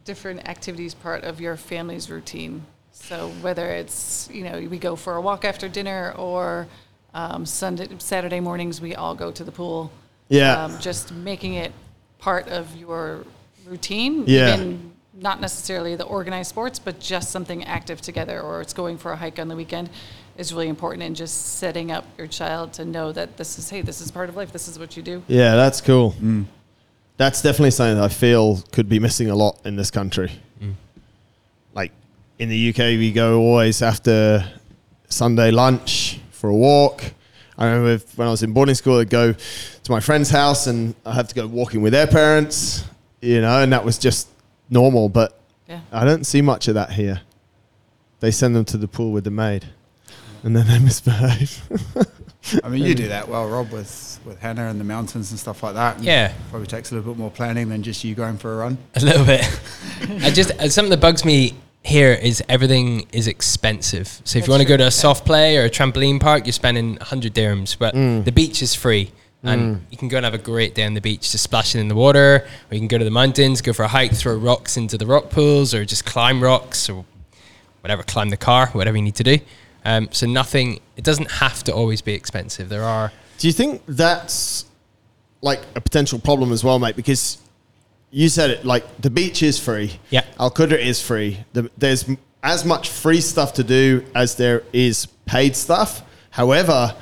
[0.03, 2.65] different activities part of your family's routine.
[2.91, 6.67] So whether it's you know we go for a walk after dinner or
[7.13, 9.91] um, Sunday Saturday mornings we all go to the pool.
[10.27, 10.63] Yeah.
[10.63, 11.71] Um, just making it
[12.17, 13.23] part of your
[13.67, 14.23] routine.
[14.25, 14.55] Yeah.
[14.55, 19.11] Even not necessarily the organized sports, but just something active together, or it's going for
[19.11, 19.89] a hike on the weekend,
[20.37, 21.03] is really important.
[21.03, 24.29] And just setting up your child to know that this is hey, this is part
[24.29, 24.51] of life.
[24.51, 25.21] This is what you do.
[25.27, 26.15] Yeah, that's cool.
[27.17, 30.31] That's definitely something that I feel could be missing a lot in this country.
[30.61, 30.73] Mm.
[31.73, 31.91] Like
[32.39, 34.45] in the UK, we go always after
[35.09, 37.03] Sunday lunch for a walk.
[37.57, 40.67] I remember if- when I was in boarding school, I'd go to my friend's house
[40.67, 42.83] and I have to go walking with their parents,
[43.21, 44.27] you know, and that was just
[44.69, 45.09] normal.
[45.09, 45.79] But Yeah.
[45.91, 47.21] I don't see much of that here.
[48.19, 49.65] They send them to the pool with the maid,
[50.43, 51.61] and then they misbehave.
[52.63, 55.63] I mean, you do that well, Rob, with, with Hannah and the mountains and stuff
[55.63, 56.01] like that.
[56.01, 56.33] Yeah.
[56.49, 58.77] Probably takes a little bit more planning than just you going for a run.
[58.95, 59.41] A little bit.
[60.23, 64.07] I just uh, something that bugs me here is everything is expensive.
[64.07, 66.45] So if That's you want to go to a soft play or a trampoline park,
[66.45, 67.77] you're spending 100 dirhams.
[67.77, 68.25] But Mm.
[68.25, 69.11] the beach is free.
[69.43, 71.87] And you can go and have a great day on the beach, just splashing in
[71.87, 74.75] the water, or you can go to the mountains, go for a hike, throw rocks
[74.75, 77.05] into the rock pools, or just climb rocks, or
[77.79, 79.37] whatever, climb the car, whatever you need to do.
[79.87, 82.67] Um, so nothing, it doesn't have to always be expensive.
[82.67, 84.65] There are, Do you think that's
[85.41, 86.97] like a potential problem as well, mate?
[86.97, 87.37] Because
[88.11, 89.97] you said it, like the beach is free.
[90.09, 90.25] Yeah.
[90.41, 91.45] Al Qudra is free.
[91.53, 92.05] The, there's
[92.43, 96.01] as much free stuff to do as there is paid stuff.
[96.31, 96.93] However,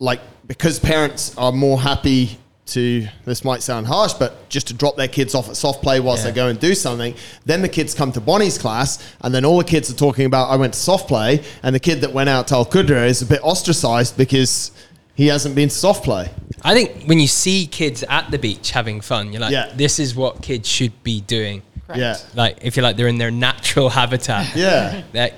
[0.00, 2.36] like because parents are more happy
[2.68, 6.00] to this might sound harsh, but just to drop their kids off at soft play
[6.00, 6.30] whilst Yeah.
[6.30, 7.14] they go and do something.
[7.44, 10.48] Then the kids come to Bonnie's class, and then all the kids are talking about
[10.50, 13.22] I went to soft play, and the kid that went out to Al Qudra is
[13.22, 14.70] a bit ostracized because
[15.14, 16.30] he hasn't been to soft play.
[16.62, 19.72] I think when you see kids at the beach having fun, you're like, Yeah.
[19.76, 21.62] this is what kids should be doing.
[21.86, 22.00] Correct.
[22.00, 22.16] Yeah.
[22.34, 24.54] Like, if you're like, they're in their natural habitat.
[24.56, 25.02] Yeah.
[25.14, 25.34] Like,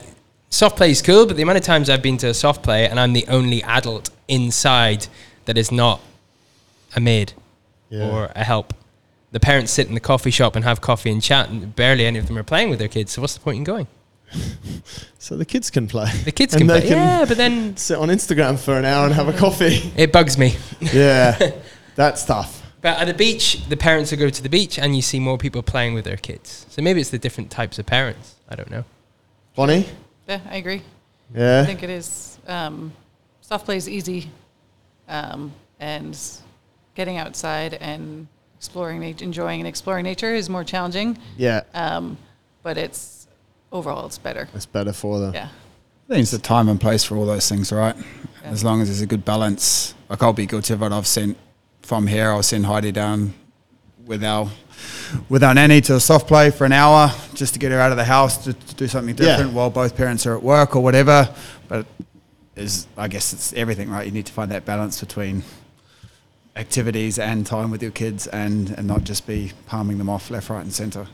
[0.51, 2.89] soft play is cool, but the amount of times I've been to a soft play
[2.89, 5.07] and I'm the only adult inside
[5.45, 6.01] that is not
[6.97, 7.33] a maid
[7.89, 8.09] Yeah.
[8.09, 8.75] or a help.
[9.33, 12.19] The parents sit in the coffee shop and have coffee and chat, and barely any
[12.19, 13.13] of them are playing with their kids.
[13.13, 13.87] So what's the point in going?
[15.19, 16.11] So the kids can play.
[16.25, 19.05] The kids And can they play, yeah, but then sit on Instagram for an hour
[19.05, 19.93] and have a coffee.
[19.97, 20.57] it bugs me.
[20.81, 21.53] yeah,
[21.95, 22.63] that's tough.
[22.81, 25.37] But at the beach, the parents will go to the beach, and you see more
[25.37, 26.65] people playing with their kids.
[26.71, 28.37] So maybe it's the different types of parents.
[28.49, 28.85] I don't know.
[29.55, 29.87] Bonnie,
[30.27, 30.83] Yeah, I agree.
[31.35, 32.39] Yeah, I think it is.
[32.49, 32.93] Um,
[33.43, 34.31] soft play is easy,
[35.07, 36.19] um, and
[37.01, 38.27] getting outside and
[38.59, 41.17] exploring, nat- enjoying and exploring nature is more challenging.
[41.39, 42.19] yeah, Um,
[42.63, 43.27] but it's
[43.73, 44.51] overall it's better.
[44.55, 45.33] It's better for them.
[45.33, 45.49] Yeah.
[45.49, 47.97] I think it's the time and place for all those things, right?
[47.97, 48.51] Yeah.
[48.51, 49.95] As long as there's a good balance.
[50.11, 50.93] Like I'll be guilty of it.
[50.93, 51.39] I've sent
[51.81, 52.29] from here.
[52.33, 53.33] I'll send Heidi down
[54.05, 54.51] with our
[55.31, 57.93] with our nanny to a soft play for an hour just to get her out
[57.93, 59.25] of the house to, to do something Yeah.
[59.37, 61.29] different while both parents are at work or whatever.
[61.69, 61.87] But
[62.57, 64.05] is I guess it's everything, right?
[64.05, 65.43] You need to find that balance between
[66.61, 70.51] activities and time with your kids and and not just be palming them off left,
[70.51, 71.07] right, and centre.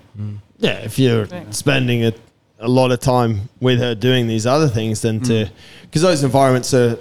[0.58, 1.54] Yeah, if you're Right.
[1.54, 2.12] spending a,
[2.58, 5.26] a lot of time with her doing these other things, then Mm.
[5.28, 5.50] to
[5.82, 6.98] because those environments are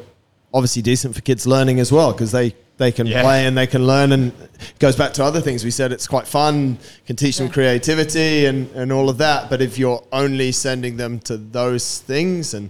[0.54, 3.22] obviously decent for kids learning as well because they they can Yeah.
[3.22, 6.08] play and they can learn and it goes back to other things we said it's
[6.08, 6.78] quite fun
[7.08, 7.54] can teach them Yeah.
[7.54, 12.54] creativity and and all of that but if you're only sending them to those things
[12.54, 12.70] and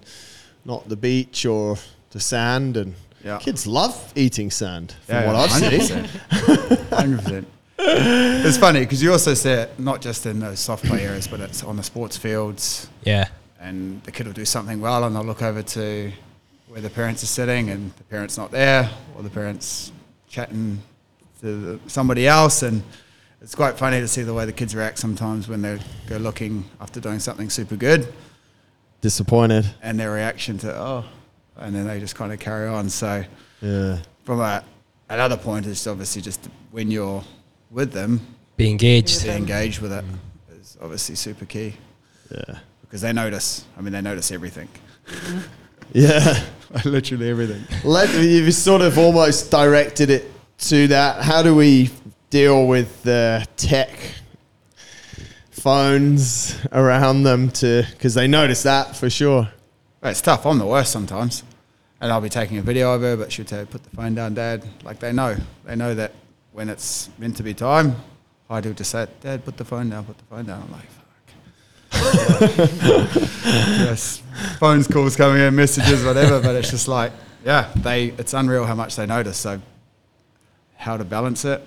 [0.63, 1.78] not the beach or
[2.11, 2.93] the sand and
[3.26, 3.39] Yeah.
[3.39, 6.05] kids love eating sand from Yeah, what I've seen 100%.
[6.89, 7.45] 100%.
[7.80, 11.39] It's funny because you also see it not just in those soft play areas, but
[11.39, 12.88] it's on the sports fields.
[13.03, 13.28] Yeah.
[13.59, 16.11] And the kid will do something well, and they'll look over to
[16.67, 19.91] where the parents are sitting, and the parents not there, or the parents
[20.30, 20.82] chatting
[21.41, 22.61] to the, somebody else.
[22.61, 22.84] And
[23.41, 26.63] it's quite funny to see the way the kids react sometimes when they go looking
[26.80, 28.13] after doing something super good,
[29.01, 31.05] disappointed and their reaction to oh,
[31.57, 32.89] and then they just kind of carry on.
[32.89, 33.23] So
[33.61, 34.63] yeah from a,
[35.09, 37.23] another point is obviously just when you're
[37.71, 38.19] with them,
[38.57, 39.21] Be engaged.
[39.21, 40.59] to engage with it mm.
[40.59, 41.75] is obviously super key
[42.31, 43.65] yeah because they notice.
[43.77, 44.67] I mean, they notice everything,
[45.93, 46.43] yeah
[46.85, 47.63] literally everything.
[47.83, 51.21] Let, you've sort of almost directed it to that.
[51.23, 51.91] How do we
[52.29, 53.89] deal with the tech
[55.51, 59.47] phones around them to because they notice that for sure.
[60.07, 60.45] It's tough.
[60.45, 61.43] I'm the worst sometimes,
[61.99, 64.35] and I'll be taking a video of her, but she'll tell, put the phone down,
[64.35, 64.63] Dad.
[64.83, 66.13] Like they know, they know that
[66.51, 67.95] when it's meant to be time,
[68.47, 70.61] Heidi will just say, Dad, put the phone down, put the phone down.
[70.61, 70.85] I'm like,
[71.89, 72.01] fuck.
[73.45, 74.21] yes,
[74.59, 76.39] phones, calls coming in, messages, whatever.
[76.39, 77.11] But it's just like,
[77.43, 78.09] yeah, they.
[78.09, 79.37] It's unreal how much they notice.
[79.37, 79.59] So,
[80.75, 81.65] how to balance it?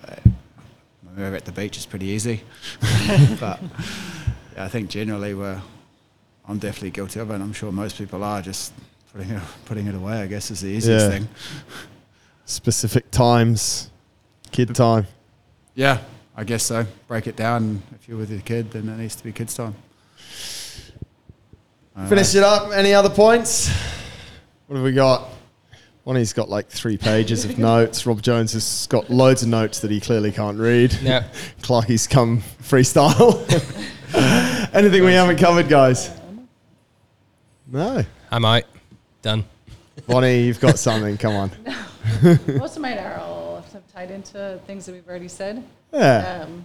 [0.00, 0.14] Uh,
[1.02, 2.42] When we're at the beach, it's pretty easy.
[3.40, 3.58] but
[4.54, 5.60] yeah, I think generally we're.
[6.50, 7.34] I'm definitely guilty of it.
[7.34, 8.72] and I'm sure most people are just
[9.12, 10.20] putting it, putting it away.
[10.20, 11.10] I guess is the easiest Yeah.
[11.18, 11.28] thing.
[12.44, 13.90] Specific times,
[14.50, 15.06] kid time.
[15.76, 15.98] Yeah,
[16.36, 16.86] I guess so.
[17.06, 17.82] Break it down.
[17.94, 19.74] If you're with your kid, then it needs to be kids' time.
[22.08, 22.40] Finish know.
[22.40, 22.72] it up.
[22.72, 23.68] Any other points?
[24.66, 25.28] What have we got?
[26.04, 28.06] Bonnie's got like three pages of notes.
[28.06, 30.92] Rob Jones has got loads of notes that he clearly can't read.
[31.02, 31.24] Yeah.
[31.62, 33.38] Clarky's come freestyle.
[34.74, 36.10] Anything we haven't covered, guys?
[37.70, 38.04] No.
[38.30, 38.64] I'm out.
[39.22, 39.44] Done.
[40.06, 41.16] Bonnie, you've got something.
[41.16, 41.50] Come on.
[42.48, 45.62] Most of mine are all tied into things that we've already said.
[45.92, 46.42] Yeah.
[46.44, 46.64] Um,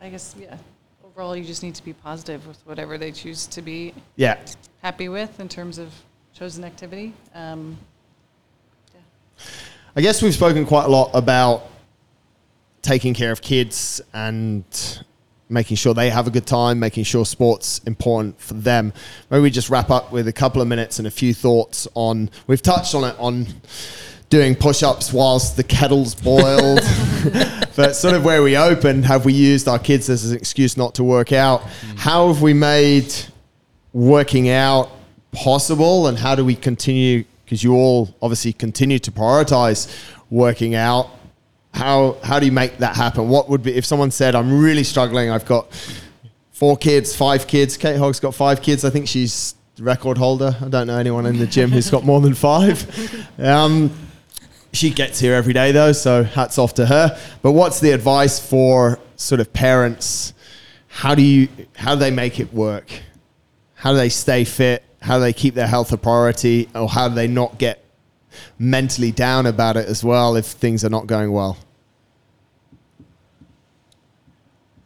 [0.00, 0.56] I guess, yeah,
[1.04, 4.38] overall, you just need to be positive with whatever they choose to be Yeah.
[4.82, 5.92] happy with in terms of
[6.34, 7.12] chosen activity.
[7.34, 7.76] Um,
[9.96, 11.68] I guess we've spoken quite a lot about
[12.82, 14.64] taking care of kids and
[15.48, 18.92] making sure they have a good time, making sure sports important for them.
[19.30, 22.30] Maybe we just wrap up with a couple of minutes and a few thoughts on.
[22.46, 23.46] We've touched on it on
[24.30, 26.80] doing push-ups whilst the kettle's boiled,
[27.76, 30.94] but sort of where we opened, have we used our kids as an excuse not
[30.94, 31.60] to work out?
[31.60, 31.98] Mm.
[31.98, 33.14] How have we made
[33.92, 34.90] working out
[35.32, 37.24] possible, and how do we continue?
[37.44, 39.94] Because you all obviously continue to prioritize
[40.30, 41.10] working out
[41.74, 43.28] how how do you make that happen?
[43.28, 45.30] What would be if someone said, "I'm really struggling.
[45.30, 45.66] I've got
[46.52, 47.76] four kids, five kids.
[47.76, 48.84] Kate Hogg's got five kids.
[48.84, 50.56] I think she's record holder.
[50.62, 53.28] I don't know anyone in the gym who's got more than five.
[53.38, 53.90] Um,
[54.72, 57.18] she gets here every day though, so hats off to her.
[57.42, 60.34] But what's the advice for sort of parents?
[60.88, 62.90] How do you how do they make it work?
[63.74, 64.84] How do they stay fit?
[65.00, 66.68] How do they keep their health a priority?
[66.74, 67.83] Or how do they not get
[68.58, 71.56] mentally down about it as well if things are not going well?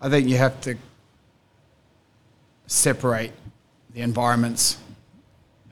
[0.00, 0.76] I think you have to
[2.66, 3.32] separate
[3.94, 4.78] the environments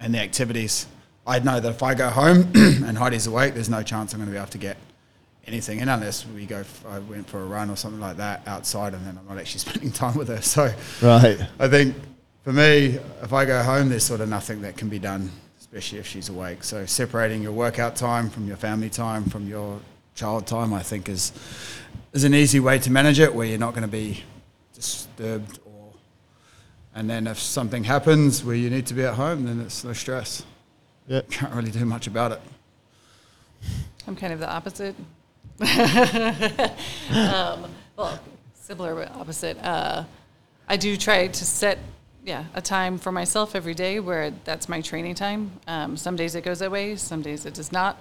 [0.01, 0.87] and the activities.
[1.27, 4.27] I know that if I go home and Heidi's awake, there's no chance I'm going
[4.29, 4.77] to be able to get
[5.47, 6.59] anything in unless we go.
[6.61, 9.39] f- I went for a run or something like that outside, and then I'm not
[9.41, 10.41] actually spending time with her.
[10.43, 10.73] So
[11.03, 11.39] Right.
[11.59, 11.95] I think
[12.43, 15.31] for me, if I go home, there's sort of nothing that can be done,
[15.77, 16.65] especially if she's awake.
[16.65, 19.79] So separating your workout time from your family time, from your
[20.15, 21.33] child time, I think is
[22.15, 24.23] is an easy way to manage it, where you're not going to be
[24.73, 25.59] disturbed.
[25.67, 25.93] Or
[26.95, 29.93] and then if something happens where you need to be at home, then it's no
[29.93, 30.45] stress.
[31.09, 31.21] Yeah.
[31.31, 32.41] Can't really do much about it.
[34.07, 34.95] I'm kind of the opposite.
[37.11, 38.19] um, well,
[38.55, 39.59] similar but opposite.
[39.63, 40.05] Uh,
[40.69, 41.79] I do try to set,
[42.27, 45.53] yeah, a time for myself every day where that's my training time.
[45.69, 47.97] Um, some days it goes that way, some days it does not.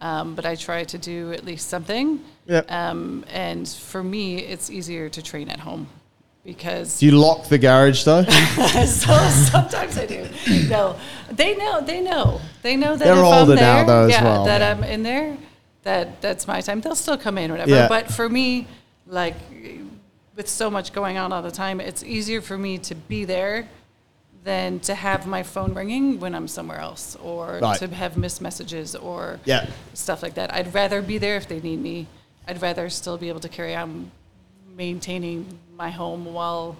[0.00, 2.20] Um, but I try to do at least something.
[2.46, 2.70] Yep.
[2.72, 5.86] Um, and for me, it's easier to train at home
[6.44, 8.24] because Do you lock the garage though?
[8.24, 10.26] so sometimes I do.
[10.68, 10.96] No,
[11.30, 11.80] they know.
[11.80, 12.40] They know.
[12.62, 14.44] They know that They're if older I'm there, now, though, yeah, well.
[14.46, 15.36] that I'm in there,
[15.84, 16.80] that that's my time.
[16.80, 17.70] They'll still come in, whatever.
[17.70, 17.88] Yeah.
[17.88, 18.66] But for me,
[19.06, 19.36] like
[20.40, 23.68] with so much going on all the time, it's easier for me to be there
[24.42, 27.78] than to have my phone ringing when I'm somewhere else, or Right.
[27.78, 29.66] to have missed messages or Yeah.
[29.92, 30.48] stuff like that.
[30.54, 32.06] I'd rather be there if they need me.
[32.48, 34.10] I'd rather still be able to carry on
[34.74, 36.74] maintaining my home while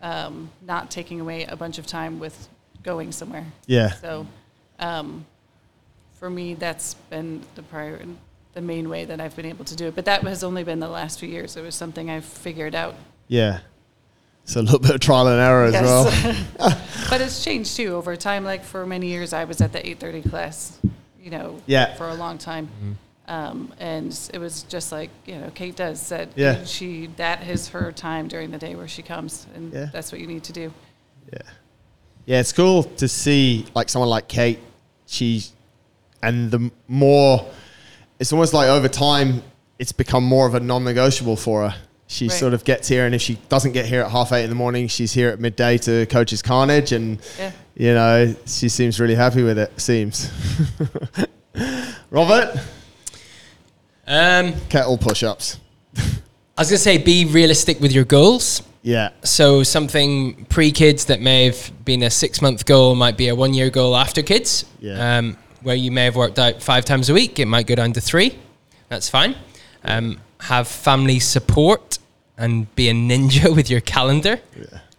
[0.00, 2.48] um, not taking away a bunch of time with
[2.82, 3.46] going somewhere.
[3.66, 3.92] Yeah.
[4.00, 4.26] So,
[4.78, 5.26] um,
[6.18, 8.00] for me, that's been the prior,
[8.56, 9.94] the main way that I've been able to do it.
[9.94, 11.56] But that has only been the last few years.
[11.58, 12.94] It was something I've figured out.
[13.28, 13.58] Yeah.
[14.44, 16.06] It's a little bit of trial and error as well.
[17.10, 18.44] But it's changed too over time.
[18.44, 20.78] Like for many years, I was at the 8:30 class,
[21.22, 21.94] you know, Yeah.
[21.96, 22.68] for a long time.
[23.28, 26.28] Um, and it was just like you know, Kate does that.
[26.34, 26.64] Yeah.
[26.64, 29.90] she that is her time during the day where she comes, and Yeah.
[29.92, 30.72] that's what you need to do.
[31.32, 31.38] Yeah.
[32.24, 34.60] Yeah, it's cool to see like someone like Kate.
[35.06, 35.44] She
[36.22, 37.44] and the more
[38.18, 39.42] it's almost like over time
[39.78, 41.76] it's become more of a non-negotiable for her.
[42.08, 42.38] She Right.
[42.38, 44.54] sort of gets here, and if she doesn't get here at half eight in the
[44.56, 47.50] morning, she's here at midday to coach's carnage, and Yeah.
[47.76, 49.72] you know she seems really happy with it.
[49.80, 50.30] Seems.
[52.10, 52.58] Robert,
[54.06, 55.58] Um, kettle push-ups.
[55.96, 56.02] I
[56.62, 58.62] was gonna say, be realistic with your goals.
[58.82, 63.68] Yeah, So something pre-kids that may have been a six-month goal might be a one-year
[63.70, 64.64] goal after kids.
[64.80, 65.18] Yeah.
[65.18, 65.36] Um,
[65.66, 68.00] where you may have worked out five times a week, it might go down to
[68.00, 68.38] three.
[68.88, 69.34] That's fine.
[69.82, 71.98] Um, have family support
[72.38, 74.38] and be a ninja with your calendar.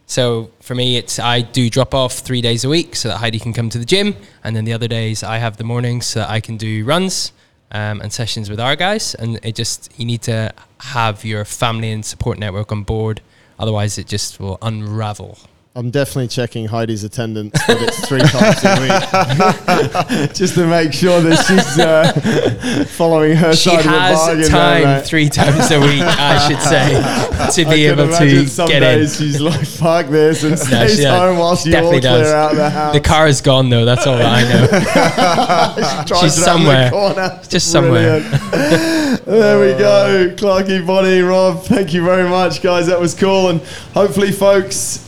[0.08, 3.40] So for me, it's I do drop off three days a week so that Heidi
[3.40, 6.20] can come to the gym, and then the other days I have the mornings so
[6.20, 7.32] that I can do runs
[7.72, 9.16] um, and sessions with our guys.
[9.16, 13.22] And it just you need to have your family and support network on board,
[13.58, 15.38] otherwise it just will unravel.
[15.78, 21.22] I'm definitely checking Heidi's attendance, but it's three times a week, just to make sure
[21.22, 24.42] that she's uh, following her She side of the has bargain.
[24.42, 25.06] there, time mate.
[25.06, 28.82] three times a week, I should say, to I be can able to some get
[28.82, 29.08] in.
[29.08, 32.24] she's like, "Fuck this," and No, stays she home whilst She you all definitely clear
[32.24, 32.32] does.
[32.34, 32.94] out the house.
[32.96, 33.86] The car is gone though.
[33.86, 34.68] That's all I know.
[36.08, 37.42] Drives she's around the somewhere.
[37.50, 38.20] Just somewhere.
[39.28, 41.62] There we go, Clarky, Bonnie, Rob.
[41.66, 42.88] Thank you very much, guys.
[42.88, 43.62] That was cool, and
[43.94, 45.07] hopefully, folks,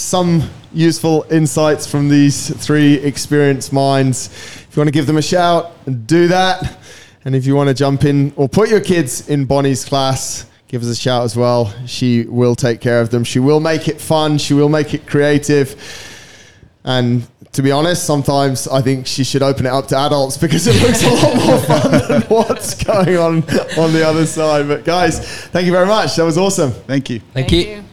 [0.00, 4.26] some useful insights from these three experienced minds.
[4.26, 5.72] If you want to give them a shout,
[6.06, 6.78] do that.
[7.24, 10.82] And if you want to jump in or put your kids in Bonnie's class, give
[10.82, 11.74] us a shout as well.
[11.86, 13.24] She will take care of them.
[13.24, 14.38] She will make it fun.
[14.38, 15.76] She will make it creative.
[16.84, 20.66] And to be honest, sometimes I think she should open it up to adults because
[20.66, 23.42] it looks a lot more fun than what's going on
[23.76, 24.68] on the other side.
[24.68, 26.16] But guys, thank you very much.
[26.16, 26.70] That was awesome.
[26.70, 27.20] Thank you.
[27.34, 27.84] Thank, you.